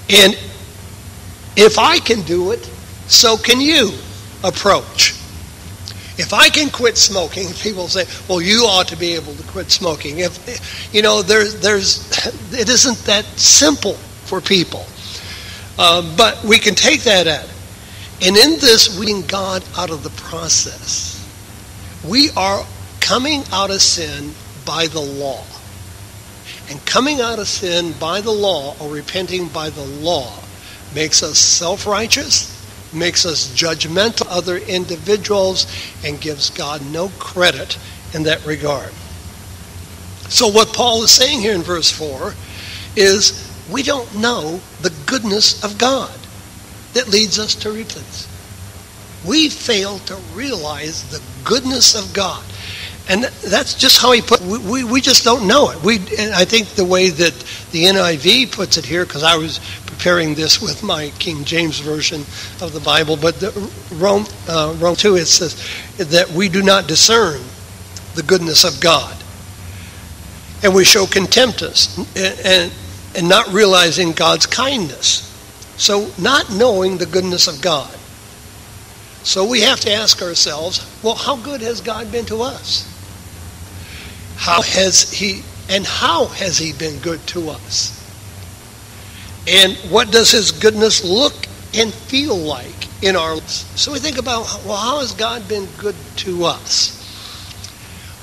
And 0.09 0.35
if 1.57 1.79
I 1.79 1.99
can 1.99 2.23
do 2.23 2.53
it, 2.53 2.65
so 3.07 3.37
can 3.37 3.61
you 3.61 3.93
approach. 4.43 5.15
If 6.17 6.33
I 6.33 6.49
can 6.49 6.71
quit 6.71 6.97
smoking, 6.97 7.49
people 7.63 7.89
say, 7.89 8.05
"Well, 8.29 8.41
you 8.41 8.65
ought 8.65 8.89
to 8.89 8.97
be 8.97 9.15
able 9.15 9.35
to 9.35 9.43
quit 9.45 9.71
smoking." 9.71 10.19
If 10.19 10.91
you 10.93 11.03
know, 11.03 11.23
there, 11.23 11.45
there's, 11.45 12.09
it 12.53 12.69
isn't 12.69 12.99
that 13.07 13.25
simple 13.37 13.95
for 14.25 14.41
people. 14.41 14.87
Uh, 15.79 16.03
but 16.17 16.43
we 16.45 16.59
can 16.59 16.75
take 16.75 17.03
that 17.03 17.27
at. 17.27 17.49
And 18.23 18.37
in 18.37 18.59
this, 18.61 18.99
we 18.99 19.07
can 19.07 19.23
God 19.23 19.65
out 19.79 19.91
of 19.91 20.03
the 20.03 20.11
process. 20.11 21.17
We 22.07 22.31
are 22.37 22.67
coming 23.01 23.43
out 23.53 23.71
of 23.71 23.83
sin 23.83 24.33
by 24.65 24.87
the 24.87 25.01
law. 25.01 25.45
And 26.69 26.85
coming 26.87 27.21
out 27.21 27.39
of 27.39 27.49
sin 27.49 27.93
by 27.99 28.21
the 28.21 28.31
law 28.31 28.77
or 28.81 28.89
repenting 28.89 29.49
by 29.49 29.71
the 29.71 29.85
law 29.85 30.33
makes 30.95 31.23
us 31.23 31.39
self 31.39 31.87
righteous, 31.87 32.57
makes 32.93 33.27
us 33.27 33.49
judgmental 33.55 34.27
other 34.29 34.57
individuals, 34.57 35.67
and 36.05 36.21
gives 36.21 36.51
God 36.51 36.85
no 36.93 37.09
credit 37.19 37.79
in 38.15 38.23
that 38.25 38.45
regard. 38.47 38.93
So, 40.29 40.47
what 40.47 40.73
Paul 40.73 41.03
is 41.03 41.11
saying 41.11 41.41
here 41.41 41.55
in 41.55 41.63
verse 41.63 41.91
4 41.91 42.35
is 42.95 43.51
we 43.71 43.83
don't 43.83 44.15
know 44.17 44.61
the 44.81 44.95
goodness 45.07 45.63
of 45.65 45.79
God 45.79 46.17
that 46.93 47.09
leads 47.09 47.39
us 47.39 47.55
to 47.57 47.71
repentance. 47.71 48.29
We 49.25 49.49
fail 49.49 49.99
to 50.01 50.17
realize 50.35 51.11
the 51.11 51.23
goodness 51.45 51.95
of 51.95 52.15
God. 52.15 52.45
And 53.11 53.25
that's 53.25 53.75
just 53.75 54.01
how 54.01 54.13
he 54.13 54.23
put 54.23 54.41
we, 54.41 54.59
we, 54.59 54.85
we 54.85 55.01
just 55.01 55.25
don't 55.25 55.49
know 55.49 55.71
it. 55.71 55.83
We, 55.83 55.97
I 56.33 56.45
think 56.45 56.69
the 56.69 56.85
way 56.85 57.11
that 57.11 57.35
the 57.73 57.87
NIV 57.87 58.53
puts 58.53 58.77
it 58.77 58.87
here, 58.87 59.05
because 59.05 59.25
I 59.25 59.37
was 59.37 59.59
preparing 59.85 60.37
this 60.37 60.63
with 60.63 60.85
my 60.85 61.11
King 61.19 61.43
James 61.43 61.81
version 61.81 62.21
of 62.63 62.73
the 62.73 62.79
Bible, 62.79 63.17
but 63.17 63.41
the, 63.41 63.51
Rome, 63.97 64.27
uh, 64.49 64.77
Rome 64.79 64.95
2, 64.95 65.17
it 65.17 65.27
says 65.27 65.61
that 65.97 66.31
we 66.31 66.49
do 66.49 66.63
not 66.63 66.87
discern 66.87 67.41
the 68.15 68.23
goodness 68.23 68.63
of 68.63 68.81
God. 68.81 69.17
And 70.63 70.73
we 70.73 70.85
show 70.85 71.05
contempt 71.07 71.63
us, 71.63 71.99
and, 72.17 72.41
and, 72.45 72.73
and 73.17 73.29
not 73.29 73.49
realizing 73.49 74.13
God's 74.13 74.47
kindness. 74.47 75.27
So, 75.77 76.13
not 76.17 76.53
knowing 76.53 76.99
the 76.99 77.07
goodness 77.07 77.49
of 77.49 77.61
God. 77.61 77.93
So, 79.25 79.45
we 79.45 79.63
have 79.63 79.81
to 79.81 79.93
ask 79.93 80.23
ourselves 80.23 80.87
well, 81.03 81.17
how 81.17 81.37
good 81.37 81.61
has 81.61 81.81
God 81.81 82.13
been 82.13 82.27
to 82.27 82.43
us? 82.43 82.90
How 84.41 84.63
has 84.63 85.13
He, 85.13 85.43
and 85.69 85.87
how 85.87 86.25
has 86.25 86.57
He 86.57 86.73
been 86.73 86.99
good 87.01 87.25
to 87.27 87.51
us? 87.51 87.95
And 89.47 89.77
what 89.93 90.11
does 90.11 90.31
His 90.31 90.51
goodness 90.51 91.05
look 91.05 91.35
and 91.75 91.93
feel 91.93 92.39
like 92.39 92.89
in 93.05 93.17
our 93.17 93.35
lives? 93.35 93.67
So, 93.79 93.93
we 93.93 93.99
think 93.99 94.17
about, 94.17 94.47
well, 94.65 94.79
how 94.79 95.01
has 95.01 95.13
God 95.13 95.47
been 95.47 95.69
good 95.77 95.95
to 96.17 96.47
us? 96.47 96.97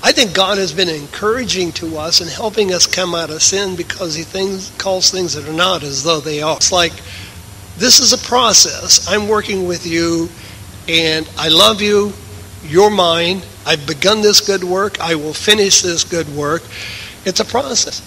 I 0.01 0.11
think 0.11 0.33
God 0.33 0.57
has 0.57 0.73
been 0.73 0.89
encouraging 0.89 1.71
to 1.73 1.97
us 1.99 2.19
and 2.19 2.29
helping 2.31 2.73
us 2.73 2.87
come 2.87 3.13
out 3.13 3.29
of 3.29 3.43
sin 3.43 3.75
because 3.75 4.15
He 4.15 4.23
things, 4.23 4.71
calls 4.79 5.11
things 5.11 5.35
that 5.35 5.47
are 5.47 5.53
not 5.53 5.83
as 5.83 6.03
though 6.03 6.19
they 6.19 6.41
are. 6.41 6.55
It's 6.55 6.71
like 6.71 6.93
this 7.77 7.99
is 7.99 8.11
a 8.11 8.17
process. 8.17 9.07
I'm 9.07 9.27
working 9.27 9.67
with 9.67 9.85
you, 9.85 10.29
and 10.89 11.29
I 11.37 11.49
love 11.49 11.79
you. 11.79 12.11
You're 12.63 12.89
mine. 12.89 13.43
I've 13.67 13.85
begun 13.85 14.21
this 14.21 14.39
good 14.39 14.63
work. 14.63 15.01
I 15.01 15.15
will 15.15 15.33
finish 15.33 15.81
this 15.81 16.05
good 16.05 16.27
work. 16.35 16.63
It's 17.25 17.41
a 17.41 17.45
process. 17.45 18.01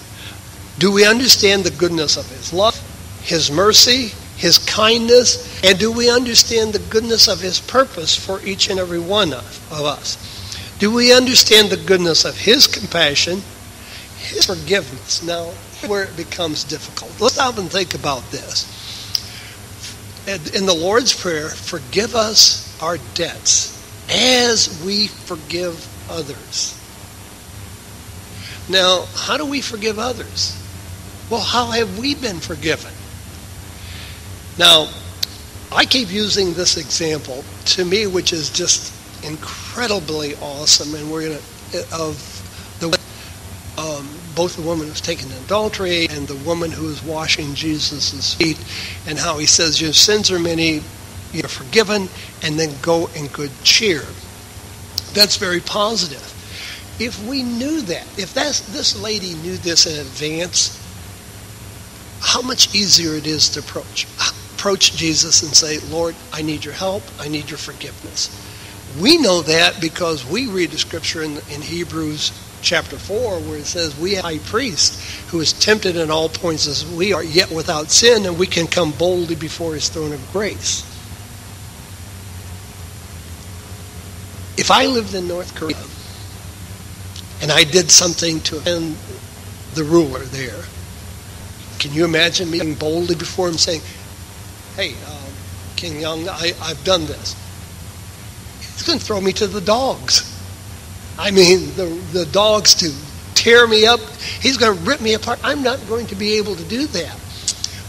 Do 0.78 0.90
we 0.90 1.04
understand 1.04 1.64
the 1.64 1.70
goodness 1.70 2.16
of 2.16 2.26
His 2.30 2.54
love, 2.54 2.74
His 3.22 3.50
mercy, 3.50 4.12
His 4.38 4.56
kindness, 4.56 5.62
and 5.62 5.78
do 5.78 5.92
we 5.92 6.10
understand 6.10 6.72
the 6.72 6.90
goodness 6.90 7.28
of 7.28 7.40
His 7.40 7.60
purpose 7.60 8.16
for 8.16 8.40
each 8.40 8.70
and 8.70 8.80
every 8.80 8.98
one 8.98 9.34
of, 9.34 9.70
of 9.70 9.84
us? 9.84 10.16
Do 10.78 10.90
we 10.90 11.12
understand 11.14 11.68
the 11.68 11.76
goodness 11.76 12.24
of 12.24 12.38
His 12.38 12.66
compassion, 12.66 13.42
His 14.16 14.46
forgiveness? 14.46 15.22
Now, 15.22 15.50
where 15.86 16.04
it 16.04 16.16
becomes 16.16 16.64
difficult. 16.64 17.20
Let's 17.20 17.34
stop 17.34 17.58
and 17.58 17.70
think 17.70 17.94
about 17.94 18.30
this 18.30 18.80
in 20.54 20.66
the 20.66 20.74
Lord's 20.74 21.18
Prayer, 21.18 21.48
forgive 21.48 22.14
us 22.14 22.80
our 22.82 22.98
debts 23.14 23.79
as 24.10 24.82
we 24.84 25.06
forgive 25.06 25.86
others. 26.10 26.76
Now, 28.68 29.06
how 29.14 29.36
do 29.36 29.46
we 29.46 29.60
forgive 29.60 29.98
others? 29.98 30.56
Well, 31.28 31.40
how 31.40 31.66
have 31.66 31.98
we 31.98 32.14
been 32.14 32.40
forgiven? 32.40 32.92
Now, 34.58 34.88
I 35.72 35.84
keep 35.84 36.12
using 36.12 36.54
this 36.54 36.76
example 36.76 37.44
to 37.66 37.84
me, 37.84 38.06
which 38.06 38.32
is 38.32 38.50
just 38.50 38.92
incredibly 39.24 40.34
awesome, 40.36 40.94
and 40.94 41.10
we're 41.10 41.28
to 41.28 41.40
of 41.92 42.76
the 42.80 42.98
um, 43.78 44.08
both 44.34 44.56
the 44.56 44.62
woman 44.62 44.88
who's 44.88 45.00
taken 45.00 45.30
adultery 45.44 46.06
and 46.08 46.26
the 46.26 46.36
woman 46.46 46.70
who 46.70 46.88
is 46.88 47.02
washing 47.04 47.54
Jesus' 47.54 48.34
feet, 48.34 48.58
and 49.06 49.18
how 49.18 49.38
he 49.38 49.46
says 49.46 49.80
your 49.80 49.92
sins 49.92 50.30
are 50.30 50.38
many, 50.38 50.82
you're 51.32 51.48
forgiven, 51.48 52.08
and 52.42 52.58
then 52.58 52.74
go 52.82 53.08
in 53.14 53.26
good 53.28 53.50
cheer. 53.62 54.02
That's 55.14 55.36
very 55.36 55.60
positive. 55.60 56.26
If 56.98 57.22
we 57.26 57.42
knew 57.42 57.80
that, 57.82 58.06
if 58.18 58.34
that's, 58.34 58.60
this 58.72 59.00
lady 59.00 59.34
knew 59.34 59.56
this 59.56 59.86
in 59.86 59.98
advance, 59.98 60.76
how 62.20 62.42
much 62.42 62.74
easier 62.74 63.14
it 63.14 63.26
is 63.26 63.48
to 63.50 63.60
approach 63.60 64.06
approach 64.60 64.94
Jesus 64.94 65.42
and 65.42 65.54
say, 65.54 65.78
Lord, 65.90 66.14
I 66.34 66.42
need 66.42 66.66
your 66.66 66.74
help. 66.74 67.02
I 67.18 67.28
need 67.28 67.48
your 67.48 67.56
forgiveness. 67.56 68.28
We 69.00 69.16
know 69.16 69.40
that 69.40 69.80
because 69.80 70.26
we 70.26 70.48
read 70.48 70.70
the 70.70 70.76
scripture 70.76 71.22
in, 71.22 71.38
in 71.50 71.62
Hebrews 71.62 72.30
chapter 72.60 72.98
4 72.98 73.40
where 73.40 73.56
it 73.56 73.64
says, 73.64 73.98
We 73.98 74.16
high 74.16 74.36
priest 74.36 75.00
who 75.30 75.40
is 75.40 75.54
tempted 75.54 75.96
in 75.96 76.10
all 76.10 76.28
points 76.28 76.66
as 76.66 76.84
we 76.92 77.14
are, 77.14 77.24
yet 77.24 77.50
without 77.50 77.90
sin, 77.90 78.26
and 78.26 78.38
we 78.38 78.46
can 78.46 78.66
come 78.66 78.92
boldly 78.92 79.34
before 79.34 79.72
his 79.72 79.88
throne 79.88 80.12
of 80.12 80.30
grace. 80.30 80.84
If 84.60 84.70
I 84.70 84.84
lived 84.84 85.14
in 85.14 85.26
North 85.26 85.54
Korea 85.54 85.82
and 87.40 87.50
I 87.50 87.64
did 87.64 87.90
something 87.90 88.40
to 88.40 88.58
offend 88.58 88.94
the 89.72 89.84
ruler 89.84 90.18
there, 90.18 90.62
can 91.78 91.94
you 91.94 92.04
imagine 92.04 92.50
me 92.50 92.60
being 92.60 92.74
boldly 92.74 93.14
before 93.14 93.48
him 93.48 93.54
saying, 93.54 93.80
Hey, 94.76 94.92
uh, 95.06 95.30
King 95.76 95.98
Young, 95.98 96.28
I've 96.28 96.84
done 96.84 97.06
this? 97.06 97.34
He's 98.60 98.82
going 98.82 98.98
to 98.98 99.04
throw 99.04 99.22
me 99.22 99.32
to 99.32 99.46
the 99.46 99.62
dogs. 99.62 100.30
I 101.18 101.30
mean, 101.30 101.74
the, 101.76 101.86
the 102.12 102.26
dogs 102.26 102.74
to 102.76 102.92
tear 103.34 103.66
me 103.66 103.86
up. 103.86 104.00
He's 104.42 104.58
going 104.58 104.76
to 104.76 104.84
rip 104.84 105.00
me 105.00 105.14
apart. 105.14 105.40
I'm 105.42 105.62
not 105.62 105.80
going 105.88 106.06
to 106.08 106.14
be 106.14 106.36
able 106.36 106.54
to 106.54 106.64
do 106.64 106.86
that. 106.86 107.18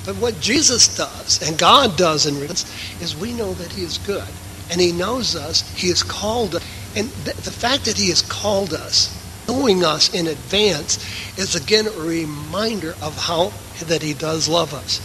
But 0.06 0.16
what 0.16 0.40
Jesus 0.40 0.96
does, 0.96 1.42
and 1.46 1.60
God 1.60 1.98
does 1.98 2.26
in 2.26 2.36
repentance, 2.36 3.02
is 3.02 3.14
we 3.16 3.34
know 3.34 3.54
that 3.56 3.74
He 3.74 3.84
is 3.84 3.98
good. 3.98 4.28
And 4.72 4.82
He 4.82 4.92
knows 4.92 5.36
us. 5.36 5.70
He 5.76 5.90
has 5.90 6.02
called 6.02 6.56
us. 6.56 6.64
And 6.96 7.12
th- 7.26 7.38
the 7.38 7.52
fact 7.52 7.86
that 7.86 7.98
He 7.98 8.10
has 8.10 8.22
called 8.22 8.74
us, 8.74 9.16
knowing 9.48 9.84
us 9.84 10.14
in 10.14 10.28
advance, 10.28 10.98
is 11.38 11.56
again 11.56 11.88
a 11.88 11.92
reminder 11.92 12.96
of 13.02 13.18
how 13.18 13.52
that 13.86 14.02
He 14.02 14.14
does 14.14 14.48
love 14.48 14.74
us. 14.74 15.02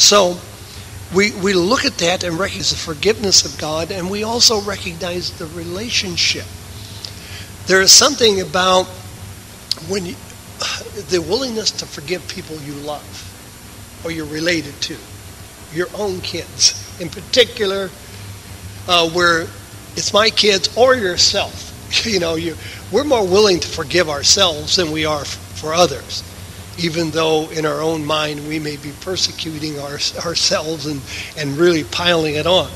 So 0.00 0.38
we, 1.14 1.32
we 1.40 1.52
look 1.54 1.84
at 1.84 1.98
that 1.98 2.22
and 2.22 2.38
recognize 2.38 2.70
the 2.70 2.76
forgiveness 2.76 3.44
of 3.44 3.58
God, 3.60 3.90
and 3.90 4.10
we 4.10 4.22
also 4.22 4.60
recognize 4.60 5.36
the 5.38 5.46
relationship. 5.46 6.44
There 7.66 7.80
is 7.80 7.92
something 7.92 8.40
about 8.40 8.86
when 9.88 10.06
you, 10.06 10.14
the 11.10 11.20
willingness 11.20 11.70
to 11.72 11.86
forgive 11.86 12.26
people 12.28 12.56
you 12.60 12.74
love 12.74 13.24
or 14.04 14.10
you're 14.10 14.26
related 14.26 14.74
to, 14.82 14.96
your 15.72 15.88
own 15.94 16.20
kids 16.20 16.84
in 17.00 17.08
particular, 17.08 17.90
uh, 18.88 19.08
where 19.10 19.42
it's 19.94 20.12
my 20.12 20.30
kids 20.30 20.76
or 20.76 20.94
yourself. 20.94 21.66
You 22.04 22.20
know, 22.20 22.34
you, 22.34 22.54
we're 22.92 23.04
more 23.04 23.26
willing 23.26 23.60
to 23.60 23.68
forgive 23.68 24.10
ourselves 24.10 24.76
than 24.76 24.90
we 24.90 25.06
are 25.06 25.24
for 25.24 25.72
others 25.72 26.22
even 26.78 27.10
though 27.10 27.50
in 27.50 27.66
our 27.66 27.80
own 27.80 28.04
mind 28.04 28.46
we 28.46 28.58
may 28.58 28.76
be 28.76 28.92
persecuting 29.00 29.78
our, 29.80 29.98
ourselves 30.24 30.86
and, 30.86 31.00
and 31.36 31.56
really 31.58 31.84
piling 31.84 32.36
it 32.36 32.46
on. 32.46 32.70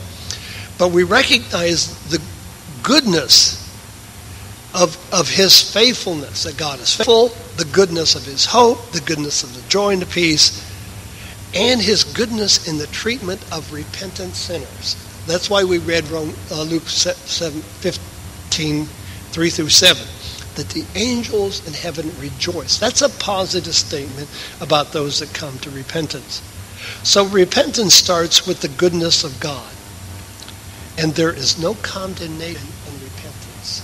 But 0.79 0.91
we 0.91 1.05
recognize 1.05 1.97
the 2.11 2.21
goodness 2.83 3.61
of, 4.75 4.97
of 5.13 5.29
his 5.29 5.73
faithfulness, 5.73 6.45
that 6.45 6.57
God 6.57 6.81
is 6.81 6.95
faithful, 6.95 7.29
the 7.57 7.69
goodness 7.73 8.15
of 8.15 8.25
his 8.25 8.45
hope, 8.45 8.91
the 8.91 9.03
goodness 9.03 9.45
of 9.45 9.55
the 9.55 9.69
joy 9.69 9.93
and 9.93 10.03
the 10.03 10.07
peace, 10.07 10.69
and 11.55 11.81
his 11.81 12.05
goodness 12.05 12.67
in 12.69 12.79
the 12.79 12.87
treatment 12.89 13.45
of 13.53 13.73
repentant 13.73 14.35
sinners. 14.35 14.97
That's 15.27 15.49
why 15.49 15.65
we 15.65 15.79
read 15.79 16.09
Rome, 16.09 16.35
uh, 16.51 16.63
Luke 16.63 16.89
7, 16.89 17.61
15, 17.61 18.87
3 18.87 19.51
through 19.51 19.69
7 19.69 20.07
that 20.55 20.69
the 20.71 20.85
angels 20.95 21.67
in 21.67 21.73
heaven 21.73 22.11
rejoice. 22.19 22.79
That's 22.79 23.03
a 23.03 23.09
positive 23.09 23.75
statement 23.75 24.29
about 24.61 24.93
those 24.93 25.21
that 25.21 25.33
come 25.33 25.59
to 25.61 25.71
repentance. 25.71 26.43
So 27.03 27.25
repentance 27.27 27.95
starts 27.95 28.47
with 28.47 28.61
the 28.61 28.69
goodness 28.69 29.25
of 29.25 29.41
God. 29.41 29.71
And 30.99 31.15
there 31.15 31.33
is 31.33 31.59
no 31.59 31.75
condemnation 31.75 32.69
in 32.87 32.95
repentance. 32.95 33.83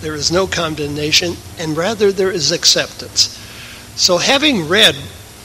There 0.00 0.14
is 0.14 0.32
no 0.32 0.46
condemnation, 0.46 1.36
and 1.58 1.76
rather 1.76 2.12
there 2.12 2.30
is 2.30 2.52
acceptance. 2.52 3.36
So 3.96 4.16
having 4.16 4.68
read 4.68 4.96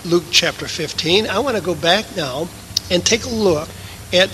Luke 0.05 0.25
chapter 0.31 0.67
15, 0.67 1.27
I 1.27 1.39
want 1.39 1.57
to 1.57 1.63
go 1.63 1.75
back 1.75 2.05
now 2.15 2.47
and 2.89 3.03
take 3.03 3.25
a 3.25 3.29
look 3.29 3.67
at 4.13 4.29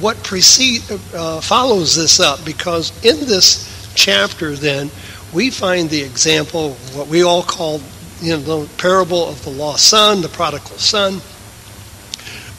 what 0.00 0.22
precede, 0.22 0.82
uh, 1.14 1.40
follows 1.40 1.96
this 1.96 2.20
up 2.20 2.44
because 2.44 2.92
in 3.04 3.20
this 3.26 3.92
chapter 3.94 4.54
then 4.54 4.90
we 5.32 5.50
find 5.50 5.90
the 5.90 6.02
example 6.02 6.72
of 6.72 6.96
what 6.96 7.08
we 7.08 7.22
all 7.22 7.42
call 7.42 7.80
you 8.20 8.30
know, 8.30 8.64
the 8.64 8.68
parable 8.78 9.28
of 9.28 9.42
the 9.44 9.50
lost 9.50 9.88
son, 9.88 10.20
the 10.20 10.28
prodigal 10.28 10.78
son. 10.78 11.20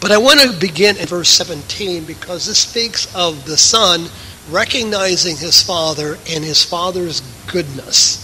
But 0.01 0.11
I 0.11 0.17
want 0.17 0.39
to 0.41 0.53
begin 0.59 0.97
in 0.97 1.07
verse 1.07 1.29
17 1.29 2.03
because 2.03 2.45
this 2.45 2.59
speaks 2.59 3.13
of 3.15 3.45
the 3.45 3.57
son 3.57 4.07
recognizing 4.49 5.37
his 5.37 5.61
father 5.61 6.17
and 6.29 6.43
his 6.43 6.63
father's 6.63 7.21
goodness. 7.47 8.21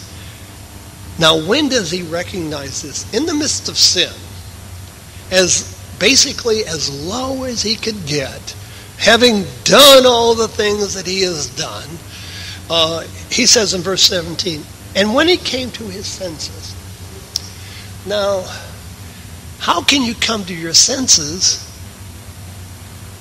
Now, 1.18 1.44
when 1.48 1.70
does 1.70 1.90
he 1.92 2.04
recognize 2.04 2.82
this? 2.82 3.12
In 3.14 3.26
the 3.26 3.34
midst 3.34 3.70
of 3.70 3.78
sin, 3.78 4.14
as 5.32 5.78
basically 6.00 6.66
as 6.66 6.90
low 7.06 7.44
as 7.44 7.62
he 7.62 7.76
could 7.76 8.06
get, 8.06 8.56
having 9.02 9.44
done 9.64 10.06
all 10.06 10.36
the 10.36 10.48
things 10.48 10.94
that 10.94 11.08
he 11.08 11.22
has 11.24 11.48
done, 11.56 11.90
uh, 12.70 13.02
he 13.32 13.48
says 13.48 13.74
in 13.74 13.82
verse 13.82 14.04
17, 14.04 14.62
and 14.96 15.16
when 15.16 15.28
he 15.28 15.38
came 15.38 15.72
to 15.72 15.84
his 15.86 16.06
senses. 16.06 16.76
Now, 18.06 18.44
how 19.58 19.82
can 19.82 20.04
you 20.04 20.14
come 20.14 20.46
to 20.46 20.54
your 20.54 20.74
senses 20.74 21.68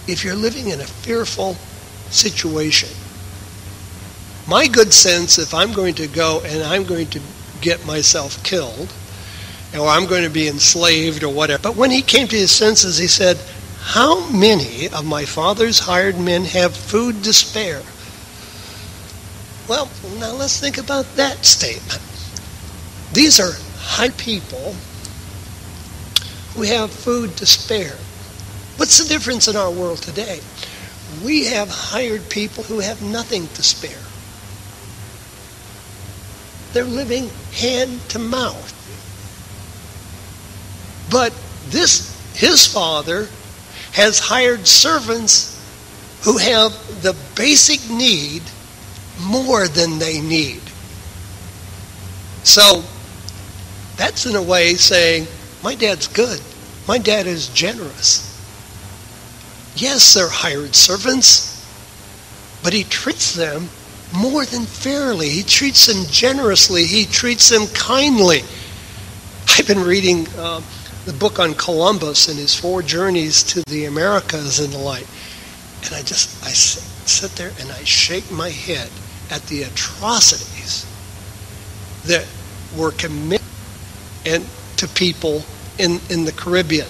if 0.06 0.22
you're 0.22 0.36
living 0.36 0.68
in 0.68 0.80
a 0.80 0.84
fearful 0.84 1.54
situation? 2.10 2.90
My 4.46 4.66
good 4.66 4.92
sense, 4.92 5.38
if 5.38 5.54
I'm 5.54 5.72
going 5.72 5.94
to 5.94 6.08
go 6.08 6.42
and 6.44 6.62
I'm 6.62 6.84
going 6.84 7.06
to 7.08 7.20
get 7.62 7.86
myself 7.86 8.42
killed, 8.42 8.92
or 9.78 9.86
I'm 9.86 10.06
going 10.06 10.24
to 10.24 10.30
be 10.30 10.48
enslaved 10.48 11.22
or 11.22 11.32
whatever. 11.32 11.62
But 11.62 11.76
when 11.76 11.90
he 11.90 12.02
came 12.02 12.26
to 12.28 12.36
his 12.36 12.50
senses, 12.50 12.98
he 12.98 13.06
said, 13.06 13.38
How 13.80 14.28
many 14.30 14.88
of 14.88 15.04
my 15.04 15.24
father's 15.24 15.80
hired 15.80 16.18
men 16.18 16.44
have 16.44 16.76
food 16.76 17.24
to 17.24 17.32
spare? 17.32 17.82
Well, 19.68 19.88
now 20.18 20.32
let's 20.32 20.60
think 20.60 20.78
about 20.78 21.06
that 21.16 21.44
statement. 21.44 22.02
These 23.12 23.40
are 23.40 23.52
high 23.78 24.10
people 24.10 24.74
who 26.54 26.62
have 26.62 26.90
food 26.90 27.36
to 27.38 27.46
spare. 27.46 27.96
What's 28.76 28.98
the 28.98 29.08
difference 29.08 29.48
in 29.48 29.56
our 29.56 29.70
world 29.70 29.98
today? 29.98 30.40
We 31.24 31.46
have 31.46 31.68
hired 31.68 32.28
people 32.30 32.64
who 32.64 32.80
have 32.80 33.02
nothing 33.02 33.48
to 33.48 33.62
spare. 33.62 33.98
They're 36.72 36.84
living 36.84 37.30
hand 37.52 38.00
to 38.10 38.18
mouth. 38.18 38.76
But 41.10 41.34
this, 41.70 42.16
his 42.34 42.66
father, 42.66 43.28
has 43.92 44.18
hired 44.18 44.66
servants 44.66 45.56
who 46.22 46.36
have 46.38 46.72
the 47.02 47.16
basic 47.34 47.88
need 47.90 48.42
more 49.20 49.66
than 49.68 49.98
they 49.98 50.20
need. 50.20 50.60
So 52.42 52.82
that's 53.96 54.26
in 54.26 54.36
a 54.36 54.42
way 54.42 54.74
saying, 54.74 55.26
my 55.62 55.74
dad's 55.74 56.06
good. 56.08 56.40
My 56.88 56.98
dad 56.98 57.26
is 57.26 57.48
generous. 57.48 58.26
Yes, 59.76 60.14
they're 60.14 60.28
hired 60.28 60.74
servants, 60.74 61.64
but 62.62 62.72
he 62.72 62.84
treats 62.84 63.34
them 63.34 63.68
more 64.12 64.44
than 64.44 64.64
fairly. 64.64 65.28
He 65.28 65.42
treats 65.42 65.86
them 65.86 66.04
generously. 66.10 66.84
He 66.84 67.06
treats 67.06 67.48
them 67.48 67.66
kindly. 67.68 68.40
I've 69.48 69.66
been 69.66 69.82
reading 69.82 70.26
uh, 70.36 70.60
the 71.04 71.12
book 71.12 71.38
on 71.38 71.54
Columbus 71.54 72.28
and 72.28 72.38
his 72.38 72.54
four 72.54 72.82
journeys 72.82 73.42
to 73.44 73.62
the 73.68 73.86
Americas 73.86 74.60
and 74.60 74.72
the 74.72 74.78
like. 74.78 75.06
And 75.84 75.94
I 75.94 76.02
just, 76.02 76.44
I 76.44 76.50
sit 76.50 77.32
there 77.32 77.52
and 77.60 77.70
I 77.72 77.82
shake 77.84 78.30
my 78.30 78.50
head 78.50 78.90
at 79.30 79.42
the 79.46 79.62
atrocities 79.62 80.86
that 82.04 82.26
were 82.76 82.92
committed 82.92 83.46
and 84.26 84.46
to 84.76 84.88
people 84.88 85.42
in, 85.78 86.00
in 86.10 86.24
the 86.24 86.32
Caribbean. 86.32 86.88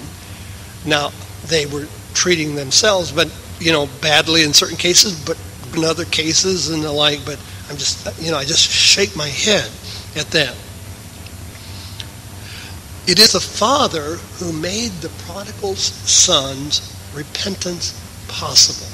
Now, 0.85 1.11
they 1.46 1.66
were 1.66 1.87
treating 2.14 2.55
themselves, 2.55 3.12
but 3.12 3.33
you 3.61 3.73
know, 3.73 3.88
badly 4.01 4.42
in 4.42 4.53
certain 4.53 4.77
cases, 4.77 5.23
but 5.25 5.38
in 5.77 5.85
other 5.85 6.05
cases 6.05 6.70
and 6.70 6.83
the 6.83 6.90
like. 6.90 7.25
But 7.25 7.38
I'm 7.68 7.77
just, 7.77 8.20
you 8.20 8.31
know, 8.31 8.38
I 8.38 8.44
just 8.44 8.68
shake 8.68 9.14
my 9.14 9.29
head 9.29 9.70
at 10.16 10.27
that. 10.33 10.57
It 13.06 13.18
is 13.18 13.32
the 13.32 13.40
Father 13.40 14.16
who 14.38 14.52
made 14.52 14.90
the 15.00 15.08
prodigal 15.24 15.74
son's 15.74 16.96
repentance 17.14 17.94
possible. 18.28 18.86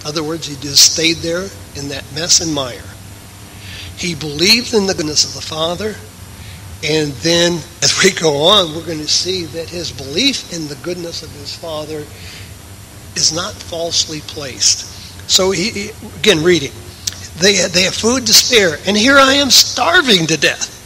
In 0.00 0.06
other 0.06 0.22
words, 0.22 0.46
he 0.46 0.56
just 0.56 0.92
stayed 0.92 1.16
there 1.16 1.48
in 1.76 1.88
that 1.88 2.04
mess 2.14 2.40
and 2.40 2.54
mire. 2.54 2.82
He 3.96 4.14
believed 4.14 4.72
in 4.72 4.86
the 4.86 4.94
goodness 4.94 5.24
of 5.24 5.34
the 5.34 5.46
Father, 5.46 5.96
and 6.84 7.12
then 7.14 7.54
as 7.82 8.00
we 8.02 8.12
go 8.12 8.42
on, 8.42 8.74
we're 8.74 8.86
going 8.86 8.98
to 8.98 9.08
see 9.08 9.44
that 9.46 9.68
his 9.68 9.90
belief 9.90 10.52
in 10.52 10.68
the 10.68 10.76
goodness 10.76 11.22
of 11.22 11.30
his 11.32 11.54
Father 11.54 12.04
is 13.16 13.32
not 13.34 13.52
falsely 13.52 14.20
placed. 14.20 14.86
So, 15.28 15.50
he, 15.50 15.90
again, 16.16 16.42
reading. 16.42 16.72
They, 17.38 17.56
they 17.68 17.82
have 17.82 17.94
food 17.94 18.26
to 18.26 18.32
spare, 18.32 18.78
and 18.86 18.96
here 18.96 19.18
I 19.18 19.34
am 19.34 19.50
starving 19.50 20.26
to 20.28 20.36
death. 20.36 20.77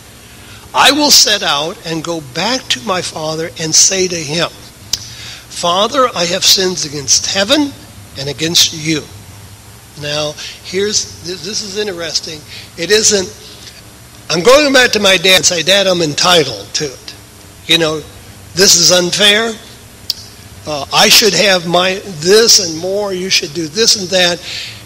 I 0.74 0.92
will 0.92 1.10
set 1.10 1.42
out 1.42 1.78
and 1.86 2.02
go 2.02 2.20
back 2.34 2.62
to 2.68 2.80
my 2.86 3.02
father 3.02 3.50
and 3.60 3.74
say 3.74 4.08
to 4.08 4.16
him, 4.16 4.48
Father, 4.48 6.08
I 6.14 6.24
have 6.24 6.44
sinned 6.44 6.84
against 6.86 7.26
heaven 7.26 7.70
and 8.18 8.28
against 8.28 8.72
you. 8.72 9.02
Now, 10.00 10.32
here's 10.64 11.22
this 11.22 11.62
is 11.62 11.76
interesting. 11.76 12.40
It 12.78 12.90
isn't, 12.90 13.28
I'm 14.30 14.42
going 14.42 14.72
back 14.72 14.90
to 14.92 15.00
my 15.00 15.18
dad 15.18 15.36
and 15.36 15.44
say, 15.44 15.62
Dad, 15.62 15.86
I'm 15.86 16.00
entitled 16.00 16.66
to 16.74 16.84
it. 16.84 17.14
You 17.66 17.78
know, 17.78 18.00
this 18.54 18.76
is 18.76 18.90
unfair. 18.92 19.52
Uh, 20.66 20.86
I 20.92 21.08
should 21.08 21.34
have 21.34 21.66
my 21.68 22.00
this 22.20 22.66
and 22.66 22.80
more. 22.80 23.12
You 23.12 23.28
should 23.28 23.52
do 23.52 23.66
this 23.66 24.00
and 24.00 24.08
that. 24.08 24.38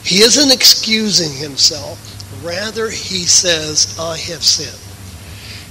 He 0.03 0.23
isn't 0.23 0.53
excusing 0.53 1.33
himself. 1.33 2.03
Rather, 2.45 2.91
he 2.91 3.25
says, 3.25 3.97
I 3.99 4.17
have 4.17 4.43
sinned. 4.43 4.86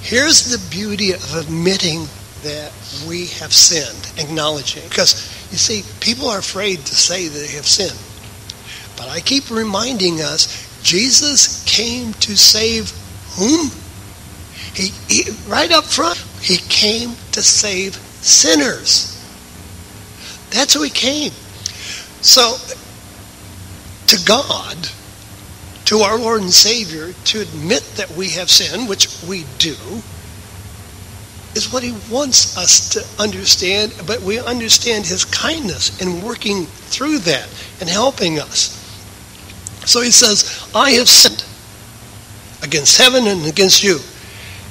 Here's 0.06 0.44
the 0.44 0.70
beauty 0.70 1.10
of 1.14 1.34
admitting 1.34 2.06
that 2.44 2.70
we 3.08 3.26
have 3.40 3.52
sinned, 3.52 4.12
acknowledging. 4.24 4.88
Because, 4.88 5.14
you 5.50 5.58
see, 5.58 5.82
people 5.98 6.28
are 6.28 6.38
afraid 6.38 6.78
to 6.78 6.94
say 6.94 7.26
they 7.26 7.48
have 7.48 7.66
sinned. 7.66 7.98
But 8.96 9.08
I 9.08 9.18
keep 9.18 9.50
reminding 9.50 10.20
us 10.20 10.46
Jesus 10.84 11.64
came 11.64 12.12
to 12.12 12.36
save 12.36 12.92
whom? 13.34 13.72
He, 14.74 14.92
he, 15.12 15.32
right 15.48 15.72
up 15.72 15.82
front, 15.82 16.24
he 16.40 16.58
came 16.58 17.16
to 17.32 17.42
save 17.42 17.96
sinners. 18.22 19.12
That's 20.50 20.72
who 20.72 20.84
he 20.84 20.90
came. 20.90 21.32
So, 22.20 22.58
to 24.06 24.24
God, 24.24 24.88
to 25.86 26.00
our 26.00 26.18
Lord 26.18 26.42
and 26.42 26.52
Savior 26.52 27.12
to 27.12 27.40
admit 27.40 27.82
that 27.96 28.10
we 28.10 28.28
have 28.30 28.50
sinned, 28.50 28.88
which 28.88 29.08
we 29.28 29.44
do, 29.58 29.76
is 31.54 31.72
what 31.72 31.82
He 31.82 31.94
wants 32.10 32.58
us 32.58 32.90
to 32.90 33.22
understand, 33.22 33.94
but 34.06 34.20
we 34.20 34.38
understand 34.40 35.06
His 35.06 35.24
kindness 35.24 36.00
in 36.02 36.22
working 36.22 36.66
through 36.66 37.18
that 37.20 37.48
and 37.80 37.88
helping 37.88 38.38
us. 38.38 38.74
So 39.86 40.00
He 40.02 40.10
says, 40.10 40.68
I 40.74 40.90
have 40.92 41.08
sinned 41.08 41.44
against 42.62 42.98
heaven 42.98 43.26
and 43.28 43.46
against 43.46 43.82
you. 43.82 43.98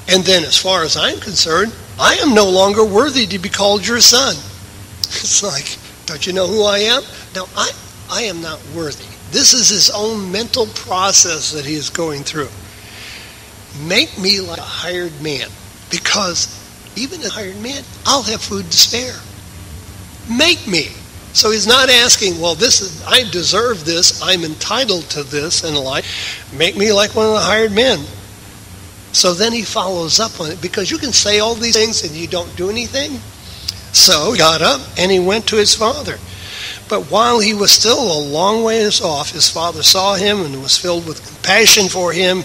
And 0.08 0.24
then, 0.24 0.44
as 0.44 0.58
far 0.58 0.84
as 0.84 0.98
I'm 0.98 1.20
concerned, 1.20 1.74
I 1.98 2.16
am 2.16 2.36
no 2.36 2.48
longer 2.48 2.84
worthy 2.84 3.26
to 3.28 3.40
be 3.40 3.50
called 3.50 3.88
your 3.88 4.02
son. 4.02 4.36
It's 5.08 5.42
like, 5.42 5.78
don't 6.06 6.28
you 6.28 6.34
know 6.34 6.46
who 6.46 6.64
I 6.64 6.80
am? 6.80 7.02
Now, 7.34 7.48
I, 7.56 7.72
I 8.12 8.22
am 8.24 8.42
not 8.42 8.60
worthy. 8.76 9.15
This 9.36 9.54
is 9.54 9.68
his 9.68 9.90
own 9.90 10.32
mental 10.32 10.66
process 10.68 11.52
that 11.52 11.66
he 11.66 11.74
is 11.74 11.90
going 11.90 12.24
through. 12.24 12.48
Make 13.86 14.18
me 14.18 14.40
like 14.40 14.60
a 14.60 14.62
hired 14.62 15.22
man, 15.22 15.50
because 15.92 16.48
even 16.96 17.22
a 17.22 17.28
hired 17.28 17.62
man, 17.62 17.84
I'll 18.06 18.24
have 18.24 18.42
food 18.42 18.72
to 18.72 18.78
spare. 18.78 19.20
Make 20.34 20.66
me. 20.70 20.84
So 21.34 21.52
he's 21.52 21.68
not 21.68 21.90
asking, 21.90 22.40
well, 22.40 22.56
this 22.56 22.80
is 22.80 23.04
I 23.06 23.30
deserve 23.30 23.84
this, 23.84 24.22
I'm 24.24 24.46
entitled 24.46 25.10
to 25.10 25.24
this 25.24 25.66
and 25.66 25.78
like. 25.78 26.06
Make 26.54 26.78
me 26.78 26.94
like 26.94 27.14
one 27.14 27.26
of 27.26 27.34
the 27.34 27.40
hired 27.42 27.74
men. 27.74 28.06
So 29.12 29.34
then 29.34 29.52
he 29.52 29.64
follows 29.64 30.18
up 30.18 30.40
on 30.40 30.50
it 30.50 30.62
because 30.62 30.90
you 30.90 30.98
can 30.98 31.12
say 31.12 31.40
all 31.40 31.56
these 31.56 31.76
things 31.76 32.06
and 32.06 32.16
you 32.16 32.28
don't 32.28 32.56
do 32.56 32.70
anything. 32.70 33.20
So 33.92 34.32
he 34.32 34.38
got 34.38 34.62
up 34.62 34.80
and 34.98 35.12
he 35.12 35.20
went 35.20 35.46
to 35.48 35.58
his 35.58 35.76
father. 35.76 36.20
But 36.88 37.10
while 37.10 37.40
he 37.40 37.54
was 37.54 37.72
still 37.72 38.00
a 38.00 38.20
long 38.20 38.64
ways 38.64 39.02
off, 39.02 39.32
his 39.32 39.50
father 39.50 39.82
saw 39.82 40.16
him 40.16 40.42
and 40.42 40.62
was 40.62 40.78
filled 40.78 41.08
with 41.08 41.26
compassion 41.26 41.90
for 41.90 42.14
him. 42.14 42.44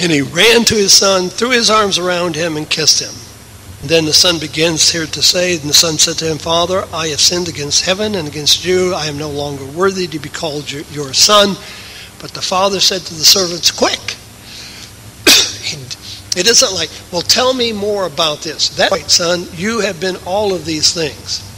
And 0.00 0.10
he 0.10 0.22
ran 0.22 0.64
to 0.64 0.74
his 0.74 0.94
son, 0.94 1.28
threw 1.28 1.50
his 1.50 1.68
arms 1.68 1.98
around 1.98 2.36
him, 2.36 2.56
and 2.56 2.68
kissed 2.68 3.02
him. 3.02 3.14
And 3.82 3.90
then 3.90 4.06
the 4.06 4.14
son 4.14 4.38
begins 4.38 4.90
here 4.90 5.04
to 5.06 5.22
say, 5.22 5.58
And 5.58 5.68
the 5.68 5.74
son 5.74 5.98
said 5.98 6.16
to 6.18 6.30
him, 6.30 6.38
Father, 6.38 6.84
I 6.92 7.08
have 7.08 7.20
sinned 7.20 7.48
against 7.48 7.84
heaven 7.84 8.14
and 8.14 8.26
against 8.26 8.64
you. 8.64 8.94
I 8.94 9.06
am 9.06 9.18
no 9.18 9.30
longer 9.30 9.66
worthy 9.66 10.06
to 10.06 10.18
be 10.18 10.30
called 10.30 10.70
your 10.70 11.12
son. 11.12 11.56
But 12.18 12.32
the 12.32 12.42
father 12.42 12.80
said 12.80 13.02
to 13.02 13.14
the 13.14 13.24
servants, 13.24 13.70
Quick! 13.70 14.16
it 16.36 16.46
isn't 16.48 16.74
like, 16.74 16.90
Well, 17.12 17.22
tell 17.22 17.52
me 17.52 17.72
more 17.74 18.06
about 18.06 18.40
this. 18.40 18.70
That's 18.70 18.92
right, 18.92 19.10
son. 19.10 19.46
You 19.52 19.80
have 19.80 20.00
been 20.00 20.16
all 20.24 20.54
of 20.54 20.64
these 20.64 20.94
things 20.94 21.49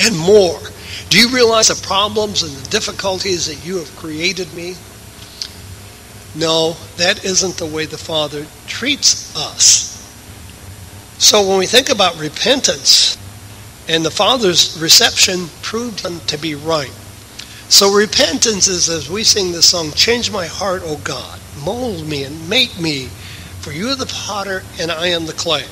and 0.00 0.18
more. 0.18 0.60
Do 1.08 1.18
you 1.18 1.28
realize 1.28 1.68
the 1.68 1.86
problems 1.86 2.42
and 2.42 2.52
the 2.52 2.70
difficulties 2.70 3.46
that 3.46 3.66
you 3.66 3.78
have 3.78 3.96
created 3.96 4.52
me? 4.54 4.76
No, 6.34 6.76
that 6.96 7.24
isn't 7.24 7.56
the 7.56 7.66
way 7.66 7.86
the 7.86 7.98
Father 7.98 8.46
treats 8.66 9.36
us. 9.36 9.90
So 11.18 11.46
when 11.48 11.58
we 11.58 11.66
think 11.66 11.90
about 11.90 12.18
repentance, 12.18 13.18
and 13.88 14.04
the 14.04 14.10
Father's 14.10 14.80
reception 14.80 15.48
proved 15.62 16.00
him 16.00 16.20
to 16.28 16.38
be 16.38 16.54
right. 16.54 16.92
So 17.68 17.92
repentance 17.92 18.68
is, 18.68 18.88
as 18.88 19.10
we 19.10 19.24
sing 19.24 19.50
the 19.50 19.62
song, 19.62 19.90
Change 19.92 20.30
my 20.30 20.46
heart, 20.46 20.82
O 20.84 20.96
God. 20.98 21.40
Mold 21.64 22.06
me 22.06 22.22
and 22.22 22.48
make 22.48 22.78
me, 22.78 23.06
for 23.60 23.72
you 23.72 23.88
are 23.88 23.96
the 23.96 24.06
potter 24.06 24.62
and 24.78 24.92
I 24.92 25.08
am 25.08 25.26
the 25.26 25.32
clay. 25.32 25.64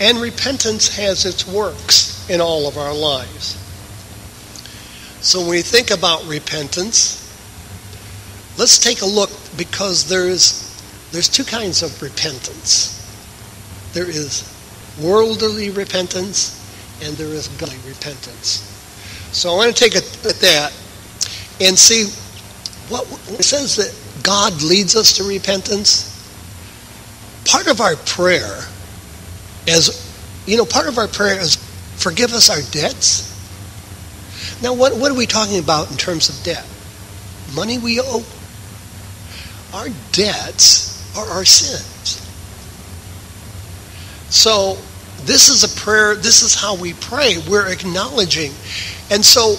And 0.00 0.18
repentance 0.18 0.96
has 0.96 1.26
its 1.26 1.46
works 1.46 2.15
in 2.28 2.40
all 2.40 2.66
of 2.66 2.76
our 2.76 2.94
lives. 2.94 3.62
So 5.20 5.40
when 5.40 5.50
we 5.50 5.62
think 5.62 5.90
about 5.90 6.26
repentance, 6.26 7.22
let's 8.58 8.78
take 8.78 9.02
a 9.02 9.06
look 9.06 9.30
because 9.56 10.08
there's 10.08 10.64
there's 11.12 11.28
two 11.28 11.44
kinds 11.44 11.82
of 11.82 12.02
repentance. 12.02 12.92
There 13.92 14.08
is 14.08 14.52
worldly 15.00 15.70
repentance 15.70 16.52
and 17.02 17.16
there 17.16 17.28
is 17.28 17.48
godly 17.48 17.78
repentance. 17.86 18.72
So 19.32 19.52
I 19.52 19.56
want 19.56 19.76
to 19.76 19.82
take 19.82 19.94
a 19.94 20.04
look 20.24 20.36
at 20.36 20.40
that 20.40 20.72
and 21.60 21.78
see 21.78 22.06
what 22.88 23.04
it 23.38 23.44
says 23.44 23.76
that 23.76 23.94
God 24.22 24.62
leads 24.62 24.96
us 24.96 25.16
to 25.16 25.24
repentance. 25.24 26.12
Part 27.44 27.68
of 27.68 27.80
our 27.80 27.96
prayer 27.96 28.64
as 29.68 30.06
you 30.46 30.56
know, 30.56 30.64
part 30.64 30.86
of 30.86 30.98
our 30.98 31.08
prayer 31.08 31.40
is 31.40 31.55
forgive 32.06 32.32
us 32.34 32.48
our 32.48 32.62
debts. 32.70 33.34
Now, 34.62 34.74
what, 34.74 34.96
what 34.96 35.10
are 35.10 35.16
we 35.16 35.26
talking 35.26 35.58
about 35.58 35.90
in 35.90 35.96
terms 35.96 36.28
of 36.28 36.40
debt? 36.44 36.64
Money 37.52 37.78
we 37.78 38.00
owe. 38.00 38.24
Our 39.74 39.88
debts 40.12 41.16
are 41.18 41.26
our 41.26 41.44
sins. 41.44 42.22
So, 44.32 44.78
this 45.24 45.48
is 45.48 45.64
a 45.64 45.80
prayer, 45.80 46.14
this 46.14 46.42
is 46.42 46.54
how 46.54 46.76
we 46.76 46.92
pray. 46.92 47.38
We're 47.50 47.72
acknowledging. 47.72 48.52
And 49.10 49.24
so, 49.24 49.56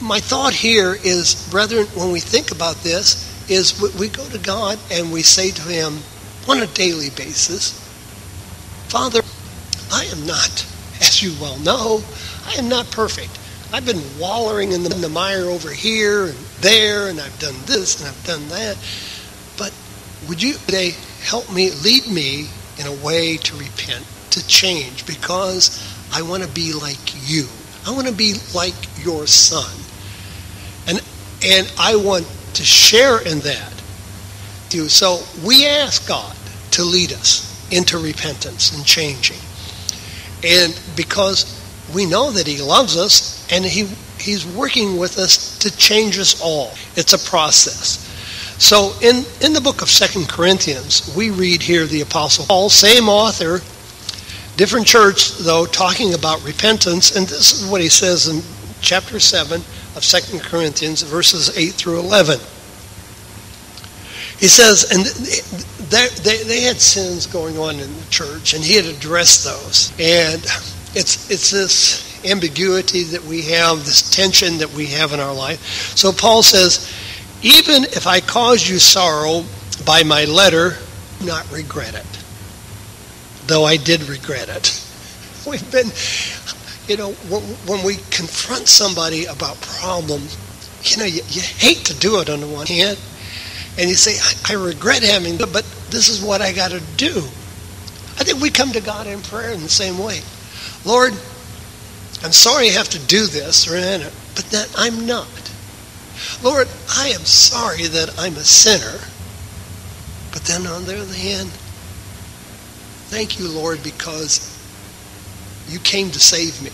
my 0.00 0.20
thought 0.20 0.54
here 0.54 0.96
is, 1.04 1.46
brethren, 1.50 1.86
when 1.88 2.12
we 2.12 2.20
think 2.20 2.50
about 2.50 2.76
this, 2.76 3.30
is 3.50 3.78
we 4.00 4.08
go 4.08 4.26
to 4.30 4.38
God 4.38 4.78
and 4.90 5.12
we 5.12 5.20
say 5.20 5.50
to 5.50 5.62
Him 5.68 5.98
on 6.48 6.62
a 6.62 6.66
daily 6.68 7.10
basis, 7.10 7.72
Father, 8.88 9.20
I 9.92 10.06
am 10.06 10.24
not 10.26 10.66
as 11.06 11.22
you 11.22 11.32
well 11.40 11.58
know, 11.58 12.02
I 12.46 12.54
am 12.54 12.68
not 12.68 12.90
perfect. 12.90 13.38
I've 13.72 13.86
been 13.86 14.02
wallowing 14.18 14.72
in 14.72 14.82
the, 14.82 14.94
in 14.94 15.00
the 15.00 15.08
mire 15.08 15.44
over 15.44 15.70
here 15.70 16.26
and 16.26 16.38
there, 16.60 17.08
and 17.08 17.20
I've 17.20 17.38
done 17.38 17.56
this 17.66 18.00
and 18.00 18.08
I've 18.08 18.24
done 18.24 18.48
that. 18.48 18.76
But 19.58 19.72
would 20.28 20.42
you 20.42 20.54
today 20.54 20.92
help 21.22 21.52
me, 21.52 21.70
lead 21.82 22.06
me 22.06 22.48
in 22.78 22.86
a 22.86 23.04
way 23.04 23.36
to 23.38 23.56
repent, 23.56 24.04
to 24.30 24.46
change, 24.46 25.06
because 25.06 25.82
I 26.12 26.22
want 26.22 26.42
to 26.42 26.48
be 26.48 26.72
like 26.72 27.28
you. 27.28 27.46
I 27.86 27.90
want 27.90 28.06
to 28.06 28.14
be 28.14 28.34
like 28.54 28.74
your 29.04 29.26
son. 29.26 29.74
And, 30.86 31.02
and 31.44 31.72
I 31.78 31.96
want 31.96 32.26
to 32.54 32.64
share 32.64 33.20
in 33.22 33.40
that. 33.40 33.72
So 34.88 35.20
we 35.46 35.66
ask 35.66 36.08
God 36.08 36.36
to 36.72 36.82
lead 36.82 37.12
us 37.12 37.70
into 37.70 37.98
repentance 37.98 38.74
and 38.74 38.84
changing. 38.84 39.38
And 40.44 40.78
because 40.96 41.60
we 41.94 42.06
know 42.06 42.30
that 42.30 42.46
He 42.46 42.60
loves 42.60 42.96
us 42.96 43.46
and 43.50 43.64
He 43.64 43.88
He's 44.18 44.46
working 44.46 44.96
with 44.96 45.18
us 45.18 45.58
to 45.58 45.76
change 45.76 46.18
us 46.18 46.40
all. 46.40 46.72
It's 46.96 47.12
a 47.12 47.30
process. 47.30 48.00
So 48.58 48.92
in, 49.02 49.24
in 49.42 49.52
the 49.52 49.60
book 49.60 49.82
of 49.82 49.90
Second 49.90 50.28
Corinthians, 50.28 51.12
we 51.16 51.30
read 51.30 51.60
here 51.60 51.86
the 51.86 52.00
Apostle 52.00 52.46
Paul, 52.46 52.70
same 52.70 53.08
author, 53.08 53.60
different 54.56 54.86
church, 54.86 55.36
though, 55.38 55.66
talking 55.66 56.14
about 56.14 56.42
repentance. 56.44 57.16
And 57.16 57.26
this 57.26 57.60
is 57.60 57.68
what 57.68 57.80
he 57.80 57.88
says 57.88 58.28
in 58.28 58.42
chapter 58.80 59.18
7 59.18 59.60
of 59.96 60.04
Second 60.04 60.40
Corinthians, 60.40 61.02
verses 61.02 61.56
8 61.56 61.70
through 61.72 61.98
11. 61.98 62.38
He 64.44 64.48
says, 64.48 64.92
and 64.92 65.06
they, 65.88 66.06
they, 66.22 66.44
they 66.44 66.60
had 66.60 66.78
sins 66.78 67.26
going 67.26 67.56
on 67.56 67.80
in 67.80 67.90
the 67.96 68.06
church, 68.10 68.52
and 68.52 68.62
he 68.62 68.74
had 68.74 68.84
addressed 68.84 69.42
those. 69.42 69.90
And 69.98 70.44
it's, 70.94 71.30
it's 71.30 71.50
this 71.50 72.22
ambiguity 72.26 73.04
that 73.04 73.24
we 73.24 73.40
have, 73.40 73.86
this 73.86 74.10
tension 74.10 74.58
that 74.58 74.70
we 74.74 74.84
have 74.88 75.14
in 75.14 75.20
our 75.20 75.32
life. 75.32 75.96
So 75.96 76.12
Paul 76.12 76.42
says, 76.42 76.92
even 77.40 77.84
if 77.84 78.06
I 78.06 78.20
cause 78.20 78.68
you 78.68 78.78
sorrow 78.78 79.46
by 79.86 80.02
my 80.02 80.26
letter, 80.26 80.76
not 81.24 81.50
regret 81.50 81.94
it. 81.94 82.24
Though 83.46 83.64
I 83.64 83.78
did 83.78 84.02
regret 84.10 84.50
it. 84.50 84.78
We've 85.48 85.72
been, 85.72 85.88
you 86.86 86.98
know, 86.98 87.12
when 87.66 87.82
we 87.82 87.94
confront 88.10 88.68
somebody 88.68 89.24
about 89.24 89.58
problems, 89.62 90.36
you 90.82 90.98
know, 90.98 91.06
you, 91.06 91.22
you 91.28 91.40
hate 91.40 91.86
to 91.86 91.98
do 91.98 92.20
it 92.20 92.28
on 92.28 92.40
the 92.40 92.46
one 92.46 92.66
hand, 92.66 92.98
and 93.78 93.88
you 93.88 93.94
say, 93.94 94.16
I, 94.20 94.52
I 94.52 94.64
regret 94.64 95.02
having, 95.02 95.36
but 95.36 95.64
this 95.90 96.08
is 96.08 96.22
what 96.22 96.40
I 96.40 96.52
got 96.52 96.70
to 96.70 96.80
do. 96.96 97.18
I 98.16 98.22
think 98.22 98.40
we 98.40 98.50
come 98.50 98.72
to 98.72 98.80
God 98.80 99.06
in 99.06 99.20
prayer 99.22 99.52
in 99.52 99.62
the 99.62 99.68
same 99.68 99.98
way. 99.98 100.20
Lord, 100.84 101.12
I'm 102.22 102.32
sorry 102.32 102.68
I 102.68 102.72
have 102.72 102.88
to 102.90 102.98
do 103.06 103.26
this, 103.26 103.66
but 103.66 104.44
that 104.50 104.72
I'm 104.76 105.06
not. 105.06 105.52
Lord, 106.42 106.68
I 106.96 107.08
am 107.08 107.24
sorry 107.24 107.86
that 107.88 108.14
I'm 108.18 108.36
a 108.36 108.44
sinner. 108.44 108.98
But 110.32 110.42
then 110.44 110.66
on 110.66 110.84
the 110.84 111.00
other 111.00 111.14
hand, 111.14 111.48
thank 113.10 113.38
you, 113.38 113.48
Lord, 113.48 113.82
because 113.82 114.50
you 115.68 115.78
came 115.80 116.10
to 116.10 116.20
save 116.20 116.62
me. 116.62 116.70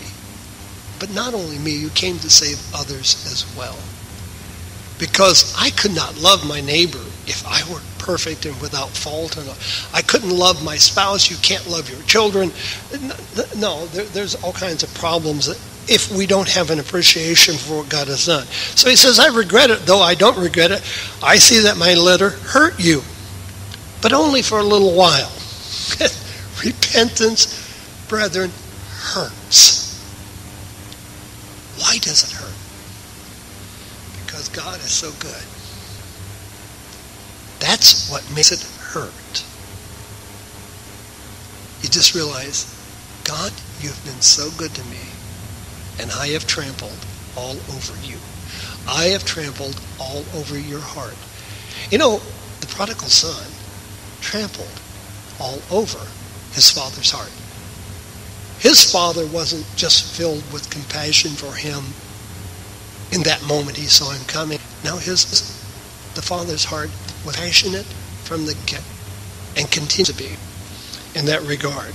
But 0.99 1.13
not 1.13 1.33
only 1.33 1.57
me, 1.57 1.71
you 1.71 1.89
came 1.89 2.19
to 2.19 2.29
save 2.29 2.59
others 2.75 3.25
as 3.31 3.45
well. 3.57 3.77
Because 5.01 5.55
I 5.57 5.71
could 5.71 5.95
not 5.95 6.15
love 6.19 6.47
my 6.47 6.61
neighbor 6.61 7.01
if 7.25 7.43
I 7.47 7.59
were 7.73 7.81
perfect 7.97 8.45
and 8.45 8.59
without 8.61 8.89
fault. 8.89 9.35
And 9.35 9.49
I 9.95 10.03
couldn't 10.03 10.29
love 10.29 10.63
my 10.63 10.75
spouse. 10.75 11.31
You 11.31 11.37
can't 11.37 11.67
love 11.67 11.89
your 11.89 12.01
children. 12.03 12.51
No, 13.57 13.87
there's 13.87 14.35
all 14.43 14.53
kinds 14.53 14.83
of 14.83 14.93
problems 14.93 15.49
if 15.89 16.11
we 16.15 16.27
don't 16.27 16.47
have 16.47 16.69
an 16.69 16.79
appreciation 16.79 17.55
for 17.55 17.79
what 17.79 17.89
God 17.89 18.09
has 18.09 18.27
done. 18.27 18.45
So 18.45 18.89
he 18.89 18.95
says, 18.95 19.19
I 19.19 19.35
regret 19.35 19.71
it, 19.71 19.79
though 19.87 20.01
I 20.01 20.13
don't 20.13 20.37
regret 20.37 20.69
it. 20.69 20.83
I 21.23 21.37
see 21.37 21.61
that 21.63 21.77
my 21.77 21.95
letter 21.95 22.29
hurt 22.29 22.79
you, 22.79 23.01
but 24.03 24.13
only 24.13 24.43
for 24.43 24.59
a 24.59 24.63
little 24.63 24.95
while. 24.95 25.31
Repentance, 26.63 28.05
brethren, 28.07 28.51
hurts. 28.89 29.81
Why 31.79 31.97
does 31.97 32.23
it 32.23 32.31
hurt? 32.31 32.60
God 34.53 34.79
is 34.79 34.91
so 34.91 35.11
good. 35.19 35.43
That's 37.59 38.09
what 38.09 38.23
makes 38.35 38.51
it 38.51 38.61
hurt. 38.81 39.45
You 41.81 41.89
just 41.89 42.13
realize, 42.15 42.65
God, 43.23 43.53
you've 43.79 44.03
been 44.03 44.21
so 44.21 44.49
good 44.57 44.73
to 44.75 44.83
me, 44.85 44.99
and 45.99 46.11
I 46.11 46.27
have 46.29 46.47
trampled 46.47 47.05
all 47.37 47.55
over 47.73 47.93
you. 48.05 48.17
I 48.87 49.05
have 49.05 49.23
trampled 49.23 49.79
all 49.99 50.25
over 50.35 50.57
your 50.57 50.79
heart. 50.79 51.15
You 51.89 51.97
know, 51.97 52.19
the 52.59 52.67
prodigal 52.67 53.07
son 53.07 53.49
trampled 54.21 54.79
all 55.39 55.61
over 55.71 55.99
his 56.53 56.69
father's 56.69 57.11
heart. 57.11 57.31
His 58.59 58.91
father 58.91 59.25
wasn't 59.27 59.65
just 59.75 60.15
filled 60.15 60.43
with 60.51 60.69
compassion 60.69 61.31
for 61.31 61.53
him 61.53 61.83
in 63.11 63.23
that 63.23 63.41
moment 63.43 63.77
he 63.77 63.85
saw 63.85 64.11
him 64.11 64.25
coming. 64.25 64.59
Now 64.83 64.97
his 64.97 65.25
the 66.15 66.21
father's 66.21 66.65
heart 66.65 66.89
was 67.25 67.35
passionate 67.35 67.85
from 68.23 68.45
the 68.45 68.55
get 68.65 68.83
and 69.57 69.69
continues 69.71 70.07
to 70.09 70.13
be 70.13 70.29
in 71.17 71.25
that 71.25 71.41
regard. 71.43 71.93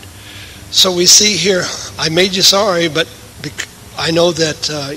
So 0.70 0.94
we 0.94 1.06
see 1.06 1.36
here, 1.36 1.62
I 1.98 2.08
made 2.08 2.34
you 2.34 2.42
sorry, 2.42 2.88
but 2.88 3.08
I 3.98 4.10
know 4.10 4.32
that 4.32 4.68
uh, 4.70 4.94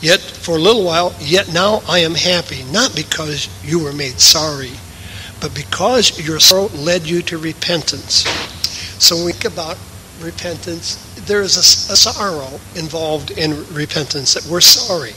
yet 0.00 0.20
for 0.20 0.56
a 0.56 0.60
little 0.60 0.84
while, 0.84 1.14
yet 1.20 1.52
now 1.52 1.82
I 1.88 1.98
am 2.00 2.14
happy, 2.14 2.62
not 2.72 2.94
because 2.94 3.48
you 3.64 3.82
were 3.82 3.92
made 3.92 4.20
sorry, 4.20 4.72
but 5.40 5.54
because 5.54 6.24
your 6.24 6.40
sorrow 6.40 6.68
led 6.68 7.06
you 7.06 7.20
to 7.22 7.38
repentance. 7.38 8.24
So 9.02 9.16
when 9.16 9.26
we 9.26 9.32
think 9.32 9.52
about 9.52 9.76
repentance, 10.20 10.96
there 11.26 11.42
is 11.42 11.56
a, 11.56 11.92
a 11.92 11.96
sorrow 11.96 12.60
involved 12.74 13.32
in 13.32 13.66
repentance 13.72 14.34
that 14.34 14.46
we're 14.50 14.60
sorry. 14.60 15.12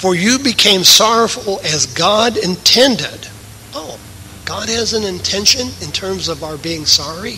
For 0.00 0.14
you 0.14 0.38
became 0.38 0.82
sorrowful 0.82 1.60
as 1.62 1.84
God 1.84 2.38
intended. 2.38 3.28
Oh, 3.74 4.00
God 4.46 4.70
has 4.70 4.94
an 4.94 5.04
intention 5.04 5.68
in 5.82 5.92
terms 5.92 6.28
of 6.28 6.42
our 6.42 6.56
being 6.56 6.86
sorry? 6.86 7.34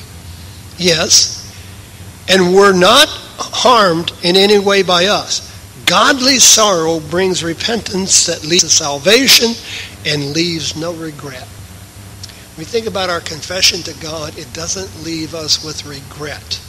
Yes. 0.78 1.52
And 2.28 2.54
we're 2.54 2.72
not 2.72 3.08
harmed 3.08 4.12
in 4.22 4.36
any 4.36 4.60
way 4.60 4.84
by 4.84 5.06
us. 5.06 5.50
Godly 5.86 6.38
sorrow 6.38 7.00
brings 7.00 7.42
repentance 7.42 8.26
that 8.26 8.44
leads 8.44 8.62
to 8.62 8.70
salvation 8.70 9.54
and 10.06 10.32
leaves 10.32 10.76
no 10.76 10.92
regret. 10.92 11.48
We 12.56 12.62
think 12.62 12.86
about 12.86 13.10
our 13.10 13.20
confession 13.20 13.82
to 13.82 14.00
God, 14.00 14.38
it 14.38 14.52
doesn't 14.52 15.04
leave 15.04 15.34
us 15.34 15.64
with 15.64 15.84
regret. 15.84 16.60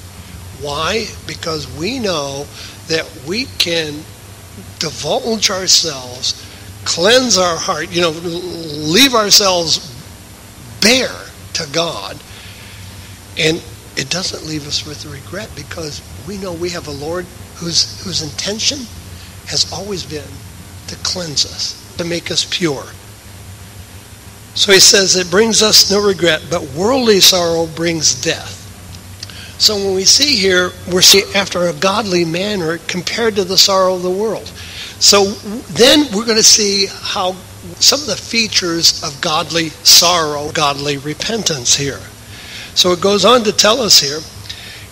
Why? 0.59 1.05
Because 1.27 1.71
we 1.77 1.99
know 1.99 2.47
that 2.87 3.07
we 3.27 3.45
can 3.59 4.03
divulge 4.79 5.49
ourselves, 5.49 6.45
cleanse 6.85 7.37
our 7.37 7.57
heart, 7.57 7.91
you 7.91 8.01
know, 8.01 8.11
leave 8.11 9.13
ourselves 9.13 9.89
bare 10.81 11.25
to 11.53 11.67
God. 11.71 12.17
And 13.37 13.63
it 13.95 14.09
doesn't 14.09 14.47
leave 14.47 14.67
us 14.67 14.85
with 14.85 15.05
regret 15.05 15.49
because 15.55 16.01
we 16.27 16.37
know 16.37 16.53
we 16.53 16.69
have 16.69 16.87
a 16.87 16.91
Lord 16.91 17.25
whose, 17.55 18.03
whose 18.03 18.21
intention 18.21 18.79
has 19.47 19.71
always 19.71 20.03
been 20.03 20.29
to 20.87 20.95
cleanse 21.03 21.45
us, 21.45 21.95
to 21.97 22.03
make 22.03 22.31
us 22.31 22.45
pure. 22.49 22.83
So 24.55 24.71
he 24.71 24.79
says 24.79 25.15
it 25.15 25.31
brings 25.31 25.63
us 25.63 25.89
no 25.89 26.05
regret, 26.05 26.43
but 26.49 26.61
worldly 26.73 27.19
sorrow 27.19 27.65
brings 27.67 28.21
death. 28.21 28.62
So 29.57 29.75
when 29.75 29.95
we 29.95 30.03
see 30.03 30.35
here, 30.35 30.71
we're 30.91 31.01
seeing 31.01 31.25
after 31.35 31.67
a 31.67 31.73
godly 31.73 32.25
manner 32.25 32.79
compared 32.87 33.35
to 33.35 33.43
the 33.43 33.57
sorrow 33.57 33.95
of 33.95 34.01
the 34.01 34.09
world. 34.09 34.47
So 34.99 35.25
then 35.25 36.05
we're 36.13 36.25
going 36.25 36.37
to 36.37 36.43
see 36.43 36.87
how 36.87 37.33
some 37.79 37.99
of 38.01 38.07
the 38.07 38.15
features 38.15 39.03
of 39.03 39.19
godly 39.21 39.69
sorrow, 39.69 40.51
godly 40.51 40.97
repentance 40.97 41.75
here. 41.75 41.99
So 42.75 42.91
it 42.91 43.01
goes 43.01 43.25
on 43.25 43.43
to 43.43 43.51
tell 43.51 43.81
us 43.81 43.99
here. 43.99 44.19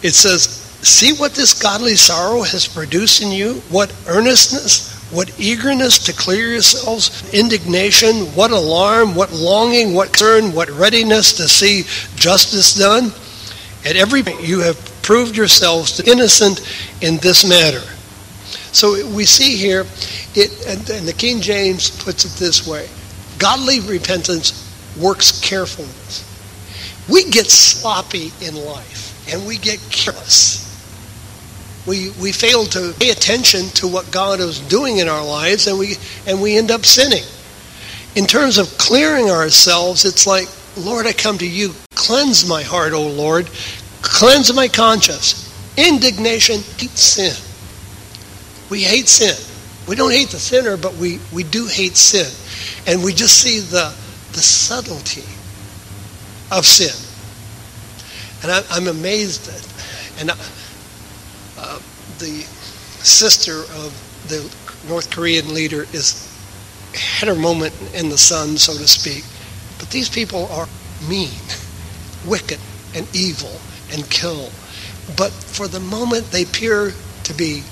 It 0.04 0.14
says, 0.14 0.60
See 0.84 1.14
what 1.14 1.34
this 1.36 1.62
godly 1.62 1.96
sorrow 1.96 2.42
has 2.42 2.68
produced 2.68 3.22
in 3.22 3.32
you? 3.32 3.56
What 3.70 3.94
earnestness, 4.08 4.92
what 5.12 5.40
eagerness 5.40 6.00
to 6.06 6.14
clear 6.14 6.54
yourselves, 6.54 7.32
indignation, 7.34 8.26
what 8.34 8.50
alarm, 8.50 9.14
what 9.14 9.32
longing, 9.32 9.94
what 9.94 10.08
concern, 10.08 10.56
what 10.56 10.70
readiness 10.72 11.34
to 11.34 11.48
see 11.48 11.84
justice 12.16 12.74
done. 12.74 13.12
At 13.86 13.96
every 13.96 14.24
point 14.24 14.42
you 14.42 14.60
have 14.60 14.78
proved 15.02 15.36
yourselves 15.36 16.00
innocent 16.02 16.62
in 17.02 17.18
this 17.18 17.48
matter. 17.48 17.82
So 18.72 19.06
we 19.08 19.26
see 19.26 19.56
here, 19.58 19.86
it, 20.36 20.66
and 20.68 21.08
the 21.08 21.14
King 21.14 21.42
James 21.42 21.90
puts 22.04 22.26
it 22.26 22.40
this 22.40 22.68
way 22.68 22.88
godly 23.38 23.80
repentance 23.80 24.68
works 25.00 25.40
carefulness. 25.42 26.28
We 27.10 27.30
get 27.30 27.48
sloppy 27.48 28.32
in 28.42 28.56
life 28.56 29.34
and 29.34 29.46
we 29.48 29.58
get 29.58 29.80
careless. 29.90 30.68
We, 31.88 32.12
we 32.22 32.32
fail 32.32 32.66
to 32.66 32.94
pay 33.00 33.10
attention 33.10 33.66
to 33.76 33.88
what 33.88 34.12
God 34.12 34.40
is 34.40 34.60
doing 34.60 34.98
in 34.98 35.08
our 35.08 35.26
lives 35.26 35.66
and 35.66 35.80
we, 35.80 35.96
and 36.28 36.40
we 36.40 36.58
end 36.58 36.70
up 36.70 36.86
sinning. 36.86 37.24
In 38.16 38.28
terms 38.28 38.58
of 38.60 38.68
clearing 38.78 39.32
ourselves, 39.32 40.06
it's 40.06 40.28
like, 40.28 40.48
Lord, 40.78 41.08
I 41.08 41.14
come 41.14 41.38
to 41.40 41.48
you. 41.48 41.74
Cleanse 42.12 42.46
my 42.46 42.62
heart, 42.62 42.92
O 42.92 43.08
Lord. 43.08 43.50
Cleanse 44.02 44.54
my 44.54 44.68
conscience. 44.68 45.48
Indignation, 45.78 46.58
hate 46.78 46.98
sin. 46.98 47.34
We 48.70 48.82
hate 48.82 49.08
sin. 49.08 49.34
We 49.88 49.96
don't 49.96 50.12
hate 50.12 50.28
the 50.28 50.38
sinner, 50.38 50.76
but 50.76 50.94
we, 50.96 51.22
we 51.32 51.44
do 51.44 51.68
hate 51.68 51.96
sin. 51.96 52.30
And 52.86 53.02
we 53.02 53.14
just 53.14 53.40
see 53.40 53.60
the, 53.62 53.96
the 54.34 54.42
subtlety 54.42 55.24
of 56.54 56.66
sin. 56.66 56.92
And 58.44 58.52
I, 58.52 58.78
am 58.78 58.90
amazed 58.90 59.48
at, 59.48 60.20
and 60.20 60.32
I, 60.32 60.38
uh, 61.58 61.80
the 62.20 62.44
sister 63.06 63.62
of 63.62 64.28
the 64.28 64.54
North 64.90 65.10
Korean 65.12 65.54
leader 65.54 65.84
is 65.94 66.28
had 66.94 67.30
her 67.30 67.36
moment 67.36 67.74
in 67.94 68.10
the 68.10 68.18
sun, 68.18 68.58
so 68.58 68.74
to 68.74 68.86
speak. 68.86 69.24
But 69.80 69.92
these 69.92 70.10
people 70.10 70.48
are 70.48 70.68
mean, 71.08 71.30
wicked, 72.26 72.60
and 72.96 73.08
evil, 73.16 73.60
and 73.92 74.10
kill. 74.10 74.50
But 75.18 75.32
for 75.32 75.68
the 75.68 75.80
moment, 75.80 76.32
they 76.32 76.44
appear 76.44 76.94
to 77.24 77.34
be 77.34 77.64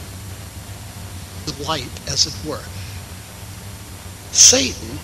the 1.45 1.63
light, 1.63 1.89
as 2.09 2.25
it 2.27 2.49
were. 2.49 2.63
Satan 4.31 4.99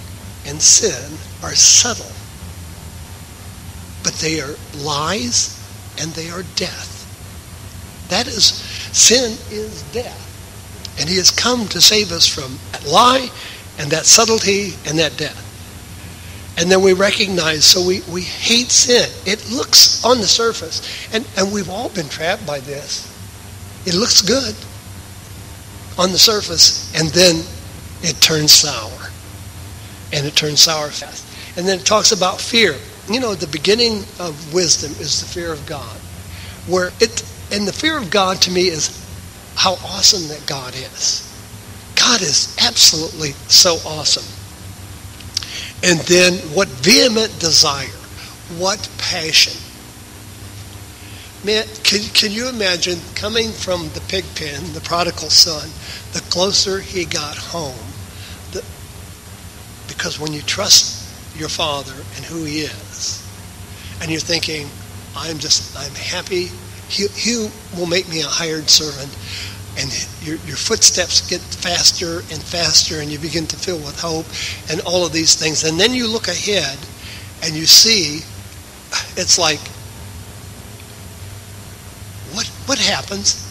and 0.45 0.61
sin 0.61 1.17
are 1.43 1.55
subtle, 1.55 2.11
but 4.03 4.13
they 4.15 4.39
are 4.39 4.55
lies 4.75 5.59
and 5.99 6.11
they 6.11 6.29
are 6.29 6.43
death. 6.55 6.91
That 8.09 8.27
is, 8.27 8.45
sin 8.45 9.31
is 9.49 9.81
death. 9.91 10.21
And 10.99 11.09
he 11.09 11.17
has 11.17 11.31
come 11.31 11.67
to 11.69 11.81
save 11.81 12.11
us 12.11 12.27
from 12.27 12.57
that 12.71 12.85
lie 12.85 13.29
and 13.79 13.91
that 13.91 14.05
subtlety 14.05 14.73
and 14.85 14.97
that 14.99 15.17
death. 15.17 15.41
And 16.57 16.71
then 16.71 16.81
we 16.81 16.93
recognize, 16.93 17.65
so 17.65 17.85
we, 17.85 18.01
we 18.09 18.21
hate 18.21 18.71
sin. 18.71 19.09
It 19.25 19.49
looks 19.51 20.03
on 20.05 20.19
the 20.19 20.27
surface, 20.27 20.81
and, 21.13 21.27
and 21.37 21.51
we've 21.51 21.69
all 21.69 21.89
been 21.89 22.07
trapped 22.07 22.45
by 22.45 22.59
this. 22.61 23.11
It 23.85 23.93
looks 23.93 24.21
good 24.21 24.55
on 25.97 26.11
the 26.11 26.17
surface, 26.17 26.93
and 26.95 27.09
then 27.09 27.43
it 28.01 28.21
turns 28.21 28.51
sour. 28.51 29.09
And 30.13 30.25
it 30.25 30.35
turns 30.35 30.61
sour 30.61 30.89
fast. 30.89 31.25
And 31.57 31.67
then 31.67 31.79
it 31.79 31.85
talks 31.85 32.11
about 32.11 32.39
fear. 32.39 32.75
You 33.09 33.19
know, 33.19 33.35
the 33.35 33.47
beginning 33.47 34.03
of 34.19 34.53
wisdom 34.53 34.91
is 35.01 35.21
the 35.21 35.27
fear 35.27 35.51
of 35.51 35.65
God. 35.65 35.97
Where 36.67 36.91
it 36.99 37.23
and 37.51 37.67
the 37.67 37.73
fear 37.73 37.97
of 37.97 38.09
God 38.09 38.41
to 38.43 38.51
me 38.51 38.67
is 38.67 38.89
how 39.55 39.73
awesome 39.73 40.27
that 40.29 40.45
God 40.47 40.73
is. 40.75 41.21
God 41.95 42.21
is 42.21 42.55
absolutely 42.59 43.31
so 43.47 43.75
awesome. 43.85 44.25
And 45.85 45.99
then 45.99 46.33
what 46.55 46.67
vehement 46.67 47.39
desire, 47.39 47.85
what 48.57 48.89
passion. 48.97 49.53
Man, 51.45 51.63
can, 51.83 52.01
can 52.15 52.31
you 52.31 52.49
imagine 52.49 52.97
coming 53.13 53.51
from 53.51 53.89
the 53.89 54.01
pig 54.07 54.25
pen, 54.33 54.73
the 54.73 54.81
prodigal 54.81 55.29
son, 55.29 55.69
the 56.13 56.21
closer 56.31 56.79
he 56.79 57.05
got 57.05 57.37
home? 57.37 57.85
The, 58.51 58.65
because 59.87 60.19
when 60.19 60.33
you 60.33 60.41
trust 60.41 61.07
your 61.37 61.49
father 61.49 61.93
and 62.15 62.25
who 62.25 62.45
he 62.45 62.61
is, 62.61 63.21
and 64.01 64.09
you're 64.09 64.19
thinking, 64.19 64.67
I'm 65.15 65.37
just, 65.37 65.77
I'm 65.77 65.93
happy, 65.93 66.49
he, 66.89 67.07
he 67.09 67.47
will 67.77 67.85
make 67.85 68.09
me 68.09 68.21
a 68.21 68.27
hired 68.27 68.71
servant 68.71 69.15
and 69.77 70.07
your, 70.21 70.37
your 70.47 70.55
footsteps 70.55 71.27
get 71.29 71.41
faster 71.41 72.19
and 72.31 72.41
faster 72.41 73.01
and 73.01 73.11
you 73.11 73.19
begin 73.19 73.45
to 73.47 73.57
fill 73.57 73.77
with 73.77 73.99
hope 73.99 74.25
and 74.71 74.79
all 74.81 75.05
of 75.05 75.11
these 75.11 75.35
things. 75.35 75.63
And 75.63 75.79
then 75.79 75.93
you 75.93 76.07
look 76.07 76.27
ahead 76.27 76.77
and 77.43 77.55
you 77.55 77.65
see 77.65 78.21
it's 79.17 79.37
like 79.37 79.59
what 82.33 82.47
what 82.65 82.79
happens? 82.79 83.41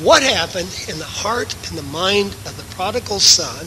What 0.00 0.22
happened 0.22 0.86
in 0.88 0.98
the 0.98 1.04
heart 1.04 1.54
and 1.68 1.76
the 1.78 1.82
mind 1.82 2.32
of 2.46 2.56
the 2.56 2.74
prodigal 2.74 3.20
son 3.20 3.66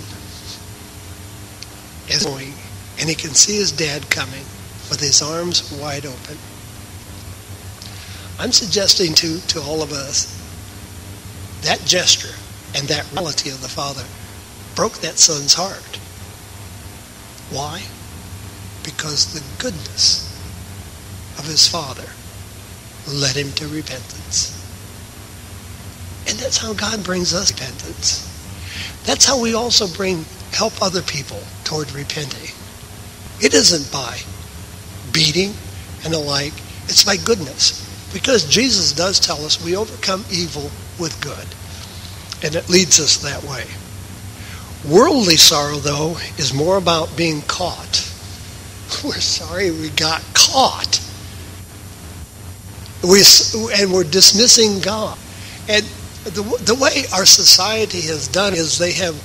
is 2.07 2.23
going 2.25 2.53
and 2.99 3.09
he 3.09 3.15
can 3.15 3.33
see 3.33 3.57
his 3.57 3.71
dad 3.71 4.09
coming 4.09 4.43
with 4.89 4.99
his 4.99 5.21
arms 5.21 5.71
wide 5.73 6.05
open. 6.05 6.37
I'm 8.39 8.51
suggesting 8.51 9.13
to 9.15 9.39
to 9.47 9.61
all 9.61 9.83
of 9.83 9.91
us 9.91 10.34
that 11.65 11.83
gesture 11.85 12.35
and 12.75 12.87
that 12.87 13.11
reality 13.13 13.49
of 13.49 13.61
the 13.61 13.67
Father 13.67 14.03
broke 14.75 14.99
that 14.99 15.17
son's 15.17 15.53
heart. 15.53 15.99
Why? 17.49 17.83
Because 18.83 19.33
the 19.33 19.43
goodness 19.61 20.31
of 21.37 21.45
his 21.45 21.67
Father 21.67 22.07
led 23.07 23.35
him 23.35 23.51
to 23.53 23.67
repentance. 23.67 24.61
And 26.27 26.37
that's 26.39 26.57
how 26.57 26.73
God 26.73 27.03
brings 27.03 27.33
us 27.33 27.51
repentance. 27.51 28.31
That's 29.05 29.25
how 29.25 29.39
we 29.39 29.53
also 29.53 29.87
bring 29.87 30.25
help 30.51 30.81
other 30.81 31.01
people 31.01 31.39
toward 31.63 31.91
repenting. 31.93 32.53
It 33.41 33.53
isn't 33.53 33.91
by 33.91 34.19
beating 35.11 35.53
and 36.03 36.13
the 36.13 36.19
like, 36.19 36.53
it's 36.85 37.03
by 37.03 37.17
goodness. 37.17 37.81
Because 38.13 38.45
Jesus 38.45 38.91
does 38.91 39.19
tell 39.19 39.43
us 39.45 39.63
we 39.63 39.75
overcome 39.75 40.23
evil 40.31 40.71
with 40.99 41.19
good. 41.21 41.47
And 42.43 42.55
it 42.55 42.69
leads 42.69 42.99
us 42.99 43.17
that 43.17 43.43
way. 43.43 43.65
Worldly 44.87 45.37
sorrow, 45.37 45.77
though, 45.77 46.17
is 46.37 46.53
more 46.53 46.77
about 46.77 47.15
being 47.17 47.41
caught. 47.43 48.11
We're 49.03 49.13
sorry 49.19 49.71
we 49.71 49.89
got 49.89 50.23
caught. 50.33 51.01
We, 53.03 53.21
and 53.75 53.91
we're 53.93 54.03
dismissing 54.03 54.79
God. 54.79 55.17
And 55.69 55.85
the, 56.23 56.41
the 56.63 56.75
way 56.75 57.03
our 57.13 57.25
society 57.25 58.01
has 58.01 58.27
done 58.27 58.53
is 58.53 58.79
they 58.79 58.93
have 58.93 59.15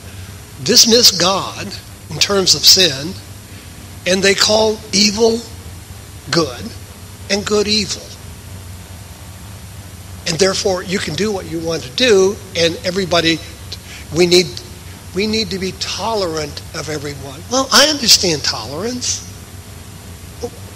dismissed 0.65 1.19
God 1.19 1.67
in 2.11 2.19
terms 2.19 2.55
of 2.55 2.61
sin, 2.61 3.15
and 4.07 4.23
they 4.23 4.35
call 4.35 4.77
evil 4.93 5.41
good 6.31 6.63
and 7.31 7.47
good 7.47 7.69
evil 7.69 8.10
and 10.31 10.39
therefore 10.39 10.85
you 10.85 10.99
can 10.99 11.15
do 11.15 11.33
what 11.33 11.51
you 11.51 11.59
want 11.59 11.83
to 11.83 11.91
do 11.97 12.37
and 12.57 12.79
everybody 12.85 13.39
we 14.17 14.27
need 14.27 14.47
we 15.15 15.27
need 15.27 15.51
to 15.51 15.59
be 15.59 15.73
tolerant 15.81 16.61
of 16.75 16.89
everyone. 16.89 17.41
Well 17.51 17.69
i 17.73 17.89
understand 17.89 18.43
tolerance. 18.45 19.27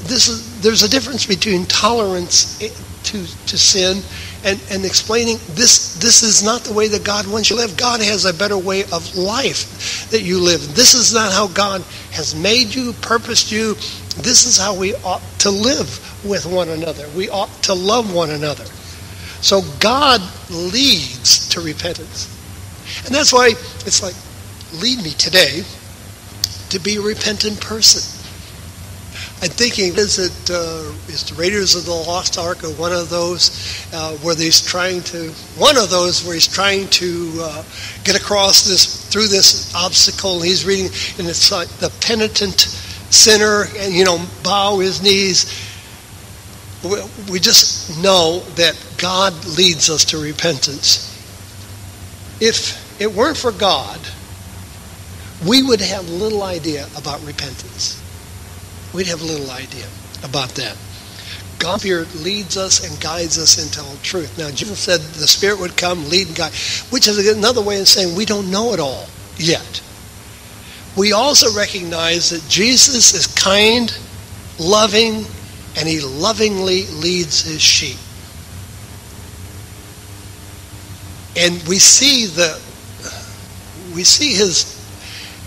This 0.02 0.28
is 0.28 0.60
there's 0.60 0.82
a 0.82 0.88
difference 0.88 1.24
between 1.24 1.66
tolerance 1.66 2.60
eh, 2.60 2.68
to 3.04 3.24
to 3.46 3.56
sin 3.56 4.02
and 4.44 4.60
and 4.70 4.84
explaining 4.84 5.38
this 5.50 5.94
this 5.94 6.22
is 6.22 6.42
not 6.42 6.62
the 6.62 6.72
way 6.72 6.88
that 6.88 7.04
god 7.04 7.26
wants 7.28 7.48
you 7.48 7.56
to 7.56 7.62
live. 7.62 7.76
God 7.76 8.00
has 8.02 8.24
a 8.24 8.34
better 8.34 8.58
way 8.58 8.82
of 8.84 9.16
life 9.16 10.10
that 10.10 10.22
you 10.22 10.40
live. 10.40 10.74
This 10.74 10.94
is 10.94 11.14
not 11.14 11.32
how 11.32 11.46
god 11.46 11.82
has 12.10 12.34
made 12.34 12.74
you 12.74 12.92
purposed 12.94 13.52
you. 13.52 13.74
This 14.16 14.46
is 14.46 14.58
how 14.58 14.74
we 14.74 14.94
ought 14.96 15.22
to 15.40 15.50
live 15.50 15.88
with 16.24 16.44
one 16.44 16.70
another. 16.70 17.08
We 17.16 17.28
ought 17.28 17.62
to 17.64 17.74
love 17.74 18.12
one 18.12 18.30
another 18.30 18.64
so 19.44 19.61
God 19.78 20.22
leads 20.48 21.50
to 21.50 21.61
repentance. 21.61 22.33
And 23.04 23.14
that's 23.14 23.30
why 23.30 23.48
it's 23.48 24.02
like, 24.02 24.14
lead 24.83 25.04
me 25.04 25.11
today 25.11 25.61
to 26.70 26.78
be 26.80 26.96
a 26.96 27.02
repentant 27.02 27.61
person. 27.61 28.00
I'm 29.42 29.50
thinking, 29.50 29.92
is 29.96 30.18
it 30.18 30.50
uh, 30.50 30.90
is 31.09 31.24
the 31.28 31.35
Raiders 31.35 31.74
of 31.74 31.85
the 31.85 31.90
Lost 31.90 32.38
Ark 32.38 32.64
or 32.64 32.70
one 32.70 32.92
of 32.92 33.11
those 33.11 33.87
uh, 33.92 34.16
where 34.22 34.35
he's 34.35 34.64
trying 34.64 35.02
to 35.02 35.28
one 35.59 35.76
of 35.76 35.90
those 35.90 36.24
where 36.24 36.33
he's 36.33 36.48
trying 36.48 36.88
to 36.88 37.30
uh, 37.42 37.64
get 38.02 38.18
across 38.18 38.66
this 38.66 39.07
through 39.11 39.26
this 39.26 39.74
obstacle 39.74 40.37
and 40.37 40.46
he's 40.46 40.64
reading 40.64 40.87
and 41.18 41.28
it's 41.28 41.52
like 41.52 41.68
the 41.80 41.92
penitent 42.00 42.62
sinner 43.12 43.66
and 43.76 43.92
you 43.92 44.07
know 44.07 44.24
bow 44.42 44.78
his 44.78 45.02
knees 45.02 45.63
we 47.30 47.40
just 47.40 48.02
know 48.02 48.40
that 48.56 48.78
God 48.98 49.32
leads 49.56 49.88
us 49.88 50.04
to 50.06 50.18
repentance. 50.18 51.10
If 52.40 53.00
it 53.00 53.12
weren't 53.12 53.37
for 53.37 53.52
God, 53.52 54.00
we 55.46 55.62
would 55.62 55.80
have 55.80 56.08
little 56.08 56.42
idea 56.42 56.87
about 56.96 57.24
repentance. 57.24 58.00
We'd 58.92 59.06
have 59.08 59.22
little 59.22 59.50
idea 59.50 59.87
about 60.22 60.50
that. 60.50 60.76
God 61.58 61.80
Spirit 61.80 62.14
leads 62.16 62.56
us 62.56 62.87
and 62.87 63.00
guides 63.00 63.38
us 63.38 63.62
into 63.62 63.80
all 63.80 63.96
truth. 64.02 64.37
Now, 64.37 64.50
Jesus 64.50 64.78
said 64.78 65.00
the 65.00 65.26
Spirit 65.26 65.58
would 65.60 65.76
come, 65.76 66.08
lead 66.08 66.28
and 66.28 66.37
guide, 66.37 66.52
which 66.90 67.08
is 67.08 67.26
another 67.26 67.62
way 67.62 67.80
of 67.80 67.88
saying 67.88 68.14
we 68.14 68.26
don't 68.26 68.50
know 68.50 68.74
it 68.74 68.80
all 68.80 69.06
yet. 69.38 69.82
We 70.96 71.12
also 71.12 71.56
recognize 71.56 72.30
that 72.30 72.46
Jesus 72.48 73.14
is 73.14 73.26
kind, 73.26 73.96
loving, 74.58 75.24
and 75.77 75.88
he 75.88 76.00
lovingly 76.00 76.87
leads 76.87 77.42
his 77.42 77.60
sheep. 77.60 77.98
And 81.37 81.60
we 81.66 81.79
see 81.79 82.27
the 82.27 82.60
we 83.94 84.04
see 84.04 84.33
his 84.33 84.75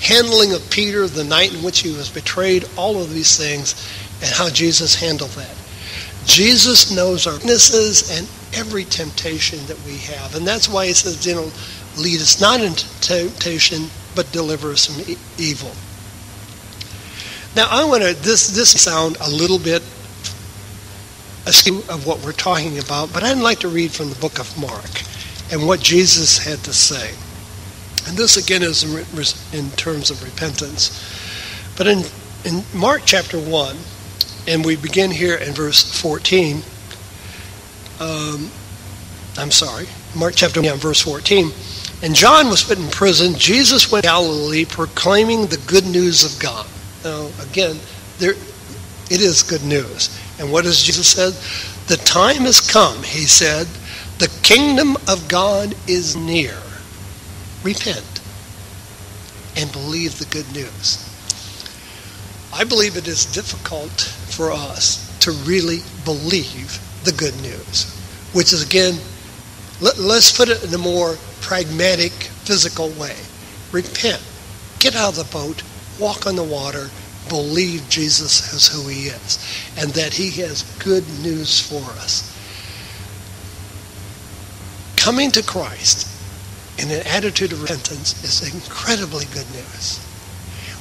handling 0.01 0.53
of 0.53 0.69
Peter 0.69 1.07
the 1.07 1.23
night 1.23 1.53
in 1.53 1.63
which 1.63 1.79
he 1.79 1.91
was 1.91 2.09
betrayed, 2.09 2.65
all 2.77 3.01
of 3.01 3.13
these 3.13 3.37
things, 3.37 3.73
and 4.21 4.31
how 4.31 4.49
Jesus 4.49 4.95
handled 4.95 5.31
that. 5.31 5.55
Jesus 6.25 6.91
knows 6.91 7.25
our 7.25 7.33
weaknesses 7.35 8.11
and 8.17 8.27
every 8.53 8.83
temptation 8.83 9.59
that 9.67 9.81
we 9.85 9.97
have. 9.97 10.35
And 10.35 10.45
that's 10.45 10.67
why 10.69 10.87
he 10.87 10.93
says, 10.93 11.25
you 11.25 11.35
know, 11.35 11.51
lead 11.97 12.19
us 12.19 12.39
not 12.39 12.61
into 12.61 12.85
temptation, 13.01 13.87
but 14.15 14.31
deliver 14.31 14.71
us 14.71 14.85
from 14.85 15.15
evil. 15.37 15.71
Now 17.55 17.67
I 17.71 17.85
want 17.85 18.03
to 18.03 18.13
this 18.13 18.49
this 18.49 18.79
sound 18.79 19.17
a 19.21 19.29
little 19.29 19.57
bit 19.57 19.81
a 21.47 21.53
scheme 21.53 21.77
of 21.89 22.05
what 22.05 22.19
we're 22.25 22.33
talking 22.33 22.77
about, 22.77 23.13
but 23.13 23.23
I'd 23.23 23.37
like 23.37 23.59
to 23.59 23.69
read 23.69 23.91
from 23.91 24.09
the 24.09 24.19
book 24.19 24.37
of 24.37 24.59
Mark 24.59 25.01
and 25.49 25.65
what 25.65 25.79
Jesus 25.79 26.37
had 26.37 26.59
to 26.65 26.73
say. 26.73 27.11
And 28.07 28.17
this 28.17 28.35
again 28.35 28.61
is 28.63 28.83
in 29.53 29.69
terms 29.71 30.11
of 30.11 30.21
repentance. 30.23 30.91
But 31.77 31.87
in, 31.87 32.03
in 32.43 32.63
Mark 32.73 33.03
chapter 33.05 33.39
1, 33.39 33.77
and 34.49 34.65
we 34.65 34.75
begin 34.75 35.09
here 35.09 35.37
in 35.37 35.53
verse 35.53 35.99
14, 36.01 36.57
um, 38.01 38.51
I'm 39.37 39.51
sorry, 39.51 39.87
Mark 40.15 40.35
chapter 40.35 40.61
1, 40.61 40.77
verse 40.79 41.01
14. 41.01 41.51
And 42.03 42.13
John 42.13 42.49
was 42.49 42.61
put 42.63 42.77
in 42.77 42.89
prison. 42.89 43.35
Jesus 43.35 43.89
went 43.89 44.03
to 44.03 44.09
Galilee 44.09 44.65
proclaiming 44.65 45.47
the 45.47 45.57
good 45.65 45.85
news 45.85 46.25
of 46.25 46.41
God. 46.41 46.67
Now, 47.05 47.29
again, 47.41 47.77
there, 48.19 48.31
it 48.31 49.21
is 49.21 49.43
good 49.43 49.63
news. 49.63 50.09
And 50.39 50.51
what 50.51 50.63
does 50.63 50.83
Jesus 50.83 51.07
said? 51.07 51.33
The 51.87 51.97
time 52.03 52.43
has 52.43 52.61
come, 52.61 53.03
he 53.03 53.25
said. 53.25 53.67
The 54.19 54.31
kingdom 54.43 54.97
of 55.07 55.27
God 55.27 55.75
is 55.87 56.15
near. 56.15 56.57
Repent 57.63 58.21
and 59.55 59.71
believe 59.71 60.19
the 60.19 60.25
good 60.25 60.51
news. 60.53 61.03
I 62.53 62.63
believe 62.63 62.97
it 62.97 63.07
is 63.07 63.25
difficult 63.25 63.91
for 63.91 64.51
us 64.51 65.17
to 65.19 65.31
really 65.31 65.79
believe 66.05 66.79
the 67.03 67.11
good 67.11 67.35
news, 67.41 67.93
which 68.33 68.53
is 68.53 68.65
again, 68.65 68.95
let, 69.81 69.97
us 69.97 70.35
put 70.35 70.49
it 70.49 70.63
in 70.63 70.73
a 70.73 70.77
more 70.77 71.15
pragmatic, 71.41 72.11
physical 72.11 72.89
way. 72.91 73.15
Repent, 73.71 74.21
get 74.79 74.95
out 74.95 75.09
of 75.09 75.15
the 75.15 75.31
boat, 75.31 75.63
walk 75.99 76.25
on 76.25 76.35
the 76.35 76.43
water, 76.43 76.89
believe 77.29 77.87
Jesus 77.89 78.53
is 78.53 78.67
who 78.67 78.87
he 78.87 79.07
is, 79.07 79.39
and 79.77 79.91
that 79.91 80.13
he 80.13 80.29
has 80.41 80.63
good 80.79 81.07
news 81.21 81.59
for 81.59 81.83
us. 81.99 82.33
Coming 84.95 85.31
to 85.31 85.43
Christ 85.43 86.07
in 86.77 86.91
an 86.91 87.05
attitude 87.07 87.51
of 87.51 87.61
repentance 87.61 88.23
is 88.23 88.53
incredibly 88.53 89.25
good 89.25 89.49
news. 89.51 89.99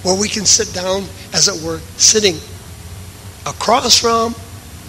Where 0.02 0.18
we 0.18 0.28
can 0.28 0.44
sit 0.44 0.72
down, 0.74 1.04
as 1.32 1.48
it 1.48 1.64
were, 1.64 1.78
sitting 1.96 2.36
across 3.46 3.98
from 3.98 4.34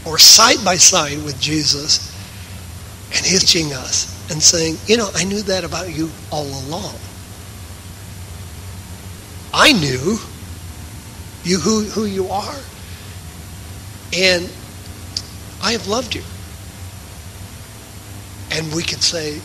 or 0.06 0.18
side 0.18 0.64
by 0.64 0.76
side 0.76 1.24
with 1.24 1.39
Jesus, 1.39 2.14
and 3.16 3.26
he's 3.26 3.56
us 3.72 4.32
and 4.32 4.41
saying, 4.41 4.78
You 4.86 4.98
know, 4.98 5.10
I 5.16 5.24
knew 5.24 5.41
that 5.43 5.64
about 5.64 5.95
you 5.95 6.10
all 6.32 6.48
along. 6.68 6.95
I 9.54 9.72
knew 9.74 10.20
you 11.48 11.60
who, 11.60 11.84
who 11.84 12.06
you 12.06 12.28
are. 12.28 12.56
And 14.16 14.52
I 15.64 15.72
have 15.72 15.88
loved 15.88 16.14
you. 16.14 16.24
And 18.52 18.74
we 18.74 18.84
can 18.84 19.00
say, 19.00 19.39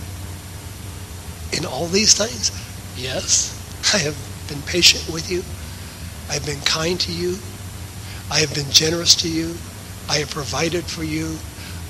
in 1.57 1.65
all 1.67 1.87
these 1.87 2.15
things, 2.15 2.51
yes, 2.97 3.53
I 3.95 3.99
have 3.99 4.17
been 4.49 4.63
patient 4.63 5.13
with 5.13 5.31
you. 5.31 5.43
I 6.29 6.35
have 6.35 6.47
been 6.47 6.61
kind 6.61 6.99
to 7.01 7.13
you. 7.13 7.37
I 8.31 8.39
have 8.39 8.55
been 8.55 8.71
generous 8.71 9.15
to 9.17 9.29
you. 9.29 9.55
I 10.09 10.19
have 10.19 10.31
provided 10.31 10.85
for 10.85 11.05
you. 11.05 11.37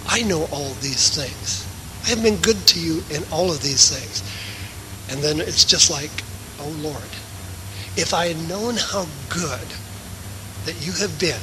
I 0.07 0.23
know 0.23 0.49
all 0.51 0.71
these 0.81 1.15
things. 1.15 1.67
I 2.05 2.09
have 2.09 2.23
been 2.23 2.37
good 2.37 2.67
to 2.69 2.81
you 2.81 3.03
in 3.11 3.23
all 3.31 3.51
of 3.51 3.63
these 3.63 3.89
things. 3.89 4.23
And 5.11 5.23
then 5.23 5.41
it's 5.41 5.65
just 5.65 5.91
like, 5.91 6.11
oh 6.59 6.75
Lord, 6.81 7.13
if 7.97 8.13
I 8.15 8.29
had 8.29 8.49
known 8.49 8.77
how 8.77 9.07
good 9.29 9.69
that 10.65 10.85
you 10.85 10.93
have 10.93 11.19
been 11.19 11.43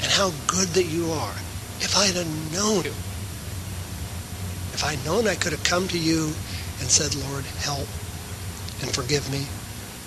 and 0.00 0.10
how 0.12 0.30
good 0.46 0.68
that 0.74 0.84
you 0.84 1.10
are, 1.10 1.34
if 1.80 1.96
I 1.96 2.06
had 2.06 2.26
known 2.52 2.84
you, 2.84 2.94
if 4.74 4.82
I 4.84 4.94
had 4.94 5.04
known 5.04 5.26
I 5.26 5.34
could 5.34 5.52
have 5.52 5.64
come 5.64 5.88
to 5.88 5.98
you 5.98 6.34
and 6.80 6.90
said, 6.90 7.14
Lord, 7.14 7.44
help 7.62 7.86
and 8.82 8.90
forgive 8.92 9.30
me, 9.30 9.46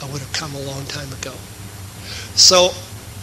I 0.02 0.12
would 0.12 0.22
have 0.22 0.34
come 0.34 0.54
a 0.56 0.62
long 0.62 0.86
time 0.86 1.12
ago. 1.12 1.34
So, 2.36 2.72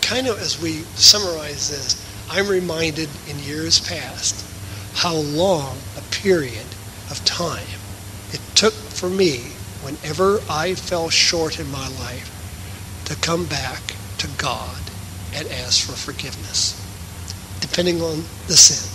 kind 0.02 0.26
of 0.26 0.40
as 0.40 0.60
we 0.60 0.84
summarize 0.96 1.70
this, 1.70 2.00
I'm 2.30 2.48
reminded 2.48 3.08
in 3.28 3.38
years 3.38 3.80
past 3.80 4.44
how 4.94 5.14
long 5.14 5.78
a 5.96 6.02
period 6.14 6.66
of 7.10 7.24
time 7.24 7.80
it 8.32 8.40
took 8.54 8.74
for 8.74 9.08
me 9.08 9.52
whenever 9.82 10.40
I 10.48 10.74
fell 10.74 11.10
short 11.10 11.60
in 11.60 11.70
my 11.70 11.88
life 11.88 12.30
to 13.04 13.16
come 13.16 13.44
back 13.44 13.94
to 14.18 14.28
God 14.38 14.83
and 15.34 15.48
ask 15.48 15.86
for 15.86 15.92
forgiveness, 15.92 16.80
depending 17.60 18.00
on 18.00 18.24
the 18.46 18.56
sin. 18.56 18.90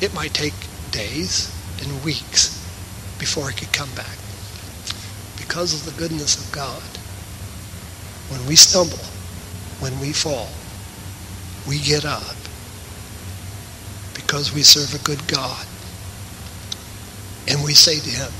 It 0.00 0.14
might 0.14 0.34
take 0.34 0.54
days 0.90 1.52
and 1.82 2.04
weeks 2.04 2.62
before 3.18 3.44
I 3.44 3.52
could 3.52 3.72
come 3.72 3.90
back. 3.94 4.18
Because 5.36 5.74
of 5.74 5.84
the 5.84 5.98
goodness 5.98 6.36
of 6.44 6.52
God, 6.52 6.82
when 8.28 8.44
we 8.46 8.56
stumble, 8.56 9.04
when 9.80 9.98
we 10.00 10.12
fall, 10.12 10.48
we 11.66 11.78
get 11.78 12.04
up 12.04 12.36
because 14.14 14.52
we 14.52 14.62
serve 14.62 15.00
a 15.00 15.04
good 15.04 15.26
God. 15.28 15.66
And 17.48 17.62
we 17.62 17.74
say 17.74 18.00
to 18.00 18.10
him, 18.10 18.30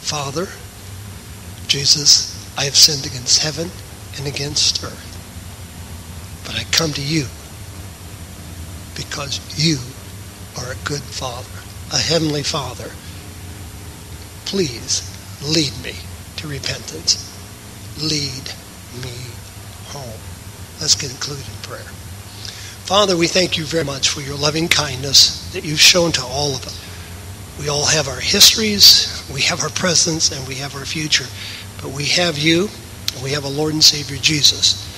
Father, 0.00 0.48
Jesus, 1.68 2.32
I 2.56 2.64
have 2.64 2.76
sinned 2.76 3.04
against 3.04 3.42
heaven 3.42 3.70
and 4.16 4.26
against 4.26 4.82
earth. 4.82 5.11
But 6.52 6.60
I 6.60 6.64
come 6.64 6.92
to 6.92 7.02
you 7.02 7.24
because 8.94 9.40
you 9.56 9.78
are 10.58 10.72
a 10.72 10.84
good 10.84 11.00
Father, 11.00 11.48
a 11.94 11.98
heavenly 11.98 12.42
Father. 12.42 12.90
Please 14.44 15.00
lead 15.42 15.72
me 15.82 15.94
to 16.36 16.48
repentance. 16.48 17.16
Lead 18.02 18.52
me 19.02 19.16
home. 19.86 20.20
Let's 20.78 20.94
conclude 20.94 21.38
in 21.38 21.62
prayer. 21.62 21.90
Father, 22.84 23.16
we 23.16 23.28
thank 23.28 23.56
you 23.56 23.64
very 23.64 23.84
much 23.84 24.10
for 24.10 24.20
your 24.20 24.36
loving 24.36 24.68
kindness 24.68 25.50
that 25.54 25.64
you've 25.64 25.80
shown 25.80 26.12
to 26.12 26.22
all 26.22 26.54
of 26.54 26.66
us. 26.66 26.78
We 27.58 27.70
all 27.70 27.86
have 27.86 28.08
our 28.08 28.20
histories, 28.20 29.24
we 29.32 29.40
have 29.42 29.62
our 29.62 29.70
presence, 29.70 30.32
and 30.32 30.46
we 30.46 30.56
have 30.56 30.74
our 30.74 30.84
future. 30.84 31.26
But 31.80 31.92
we 31.92 32.04
have 32.06 32.36
you, 32.36 32.68
and 33.14 33.22
we 33.22 33.30
have 33.30 33.44
a 33.44 33.48
Lord 33.48 33.72
and 33.72 33.84
Savior 33.84 34.18
Jesus 34.18 34.91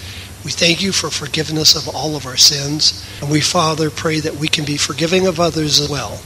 we 0.45 0.51
thank 0.51 0.83
you 0.83 0.93
for 0.93 1.09
forgiveness 1.09 1.75
of 1.75 1.95
all 1.95 2.17
of 2.17 2.27
our 2.27 2.37
sins. 2.37 3.03
And 3.23 3.31
we, 3.31 3.41
Father, 3.41 3.91
pray 3.91 4.21
that 4.21 4.35
we 4.35 4.47
can 4.47 4.67
be 4.67 4.77
forgiving 4.77 5.27
of 5.27 5.41
others 5.41 5.81
as 5.81 5.89
well 5.89 6.21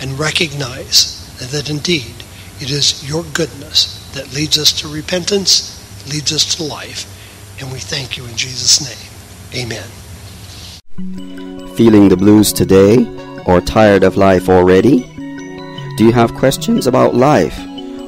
and 0.00 0.18
recognize 0.18 1.16
that 1.38 1.68
indeed 1.68 2.24
it 2.60 2.70
is 2.70 3.08
your 3.08 3.24
goodness 3.34 4.10
that 4.14 4.32
leads 4.32 4.58
us 4.58 4.72
to 4.80 4.88
repentance, 4.88 5.74
leads 6.10 6.32
us 6.32 6.56
to 6.56 6.62
life. 6.62 7.14
And 7.60 7.70
we 7.70 7.78
thank 7.78 8.16
you 8.16 8.24
in 8.24 8.36
Jesus' 8.36 8.80
name. 8.80 9.64
Amen. 9.64 9.88
Feeling 11.76 12.08
the 12.08 12.16
blues 12.16 12.52
today 12.52 13.06
or 13.44 13.60
tired 13.60 14.02
of 14.02 14.16
life 14.16 14.48
already? 14.48 15.00
Do 15.96 16.04
you 16.04 16.12
have 16.12 16.34
questions 16.34 16.86
about 16.86 17.14
life 17.14 17.58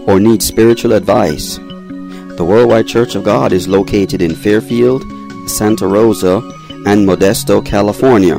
or 0.06 0.18
need 0.20 0.42
spiritual 0.42 0.92
advice? 0.92 1.56
The 1.56 2.46
Worldwide 2.48 2.86
Church 2.86 3.14
of 3.14 3.24
God 3.24 3.52
is 3.52 3.68
located 3.68 4.22
in 4.22 4.34
Fairfield, 4.34 5.02
Santa 5.50 5.86
Rosa, 5.86 6.36
and 6.86 7.06
Modesto, 7.06 7.64
California. 7.64 8.38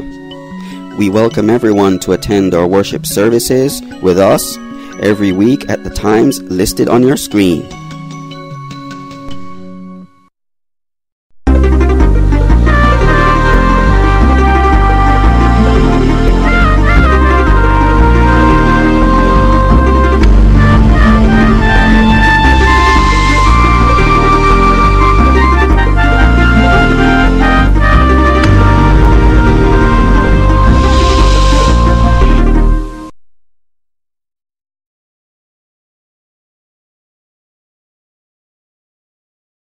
We 0.97 1.09
welcome 1.09 1.49
everyone 1.49 1.99
to 1.99 2.13
attend 2.13 2.53
our 2.53 2.67
worship 2.67 3.05
services 3.05 3.81
with 4.01 4.17
us 4.17 4.57
every 5.01 5.31
week 5.31 5.69
at 5.69 5.83
the 5.83 5.89
times 5.89 6.41
listed 6.43 6.89
on 6.89 7.03
your 7.03 7.17
screen. 7.17 7.67